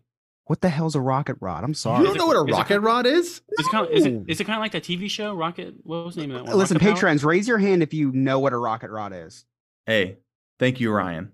[0.51, 1.63] What the hell's a rocket rod?
[1.63, 2.01] I'm sorry.
[2.01, 3.25] You don't know what a Is it- rocket rod is?
[3.25, 5.75] Is it kind of is it, it kind of like that TV show Rocket?
[5.85, 6.59] What was the name of that one?
[6.59, 6.95] Listen, Rocket Power?
[6.97, 9.45] patrons, raise your hand if you know what a rocket rod is.
[9.87, 10.17] Hey,
[10.59, 11.31] thank you, Ryan.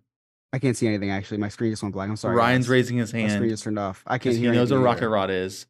[0.52, 1.38] I can't see anything actually.
[1.38, 2.10] My screen just went blank.
[2.10, 2.36] I'm sorry.
[2.36, 2.70] Ryan's guys.
[2.70, 3.28] raising his hand.
[3.28, 4.04] My screen just turned off.
[4.06, 4.52] I can't because he hear.
[4.52, 5.08] knows what a rocket either.
[5.08, 5.64] rod is.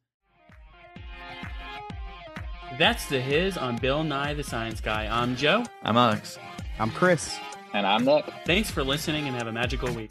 [2.80, 5.07] That's the Hiz on Bill Nye the Science Guy.
[5.07, 5.64] I'm Joe.
[5.84, 6.36] I'm Alex.
[6.80, 7.38] I'm Chris.
[7.72, 8.24] And I'm Nick.
[8.44, 10.11] Thanks for listening and have a magical week.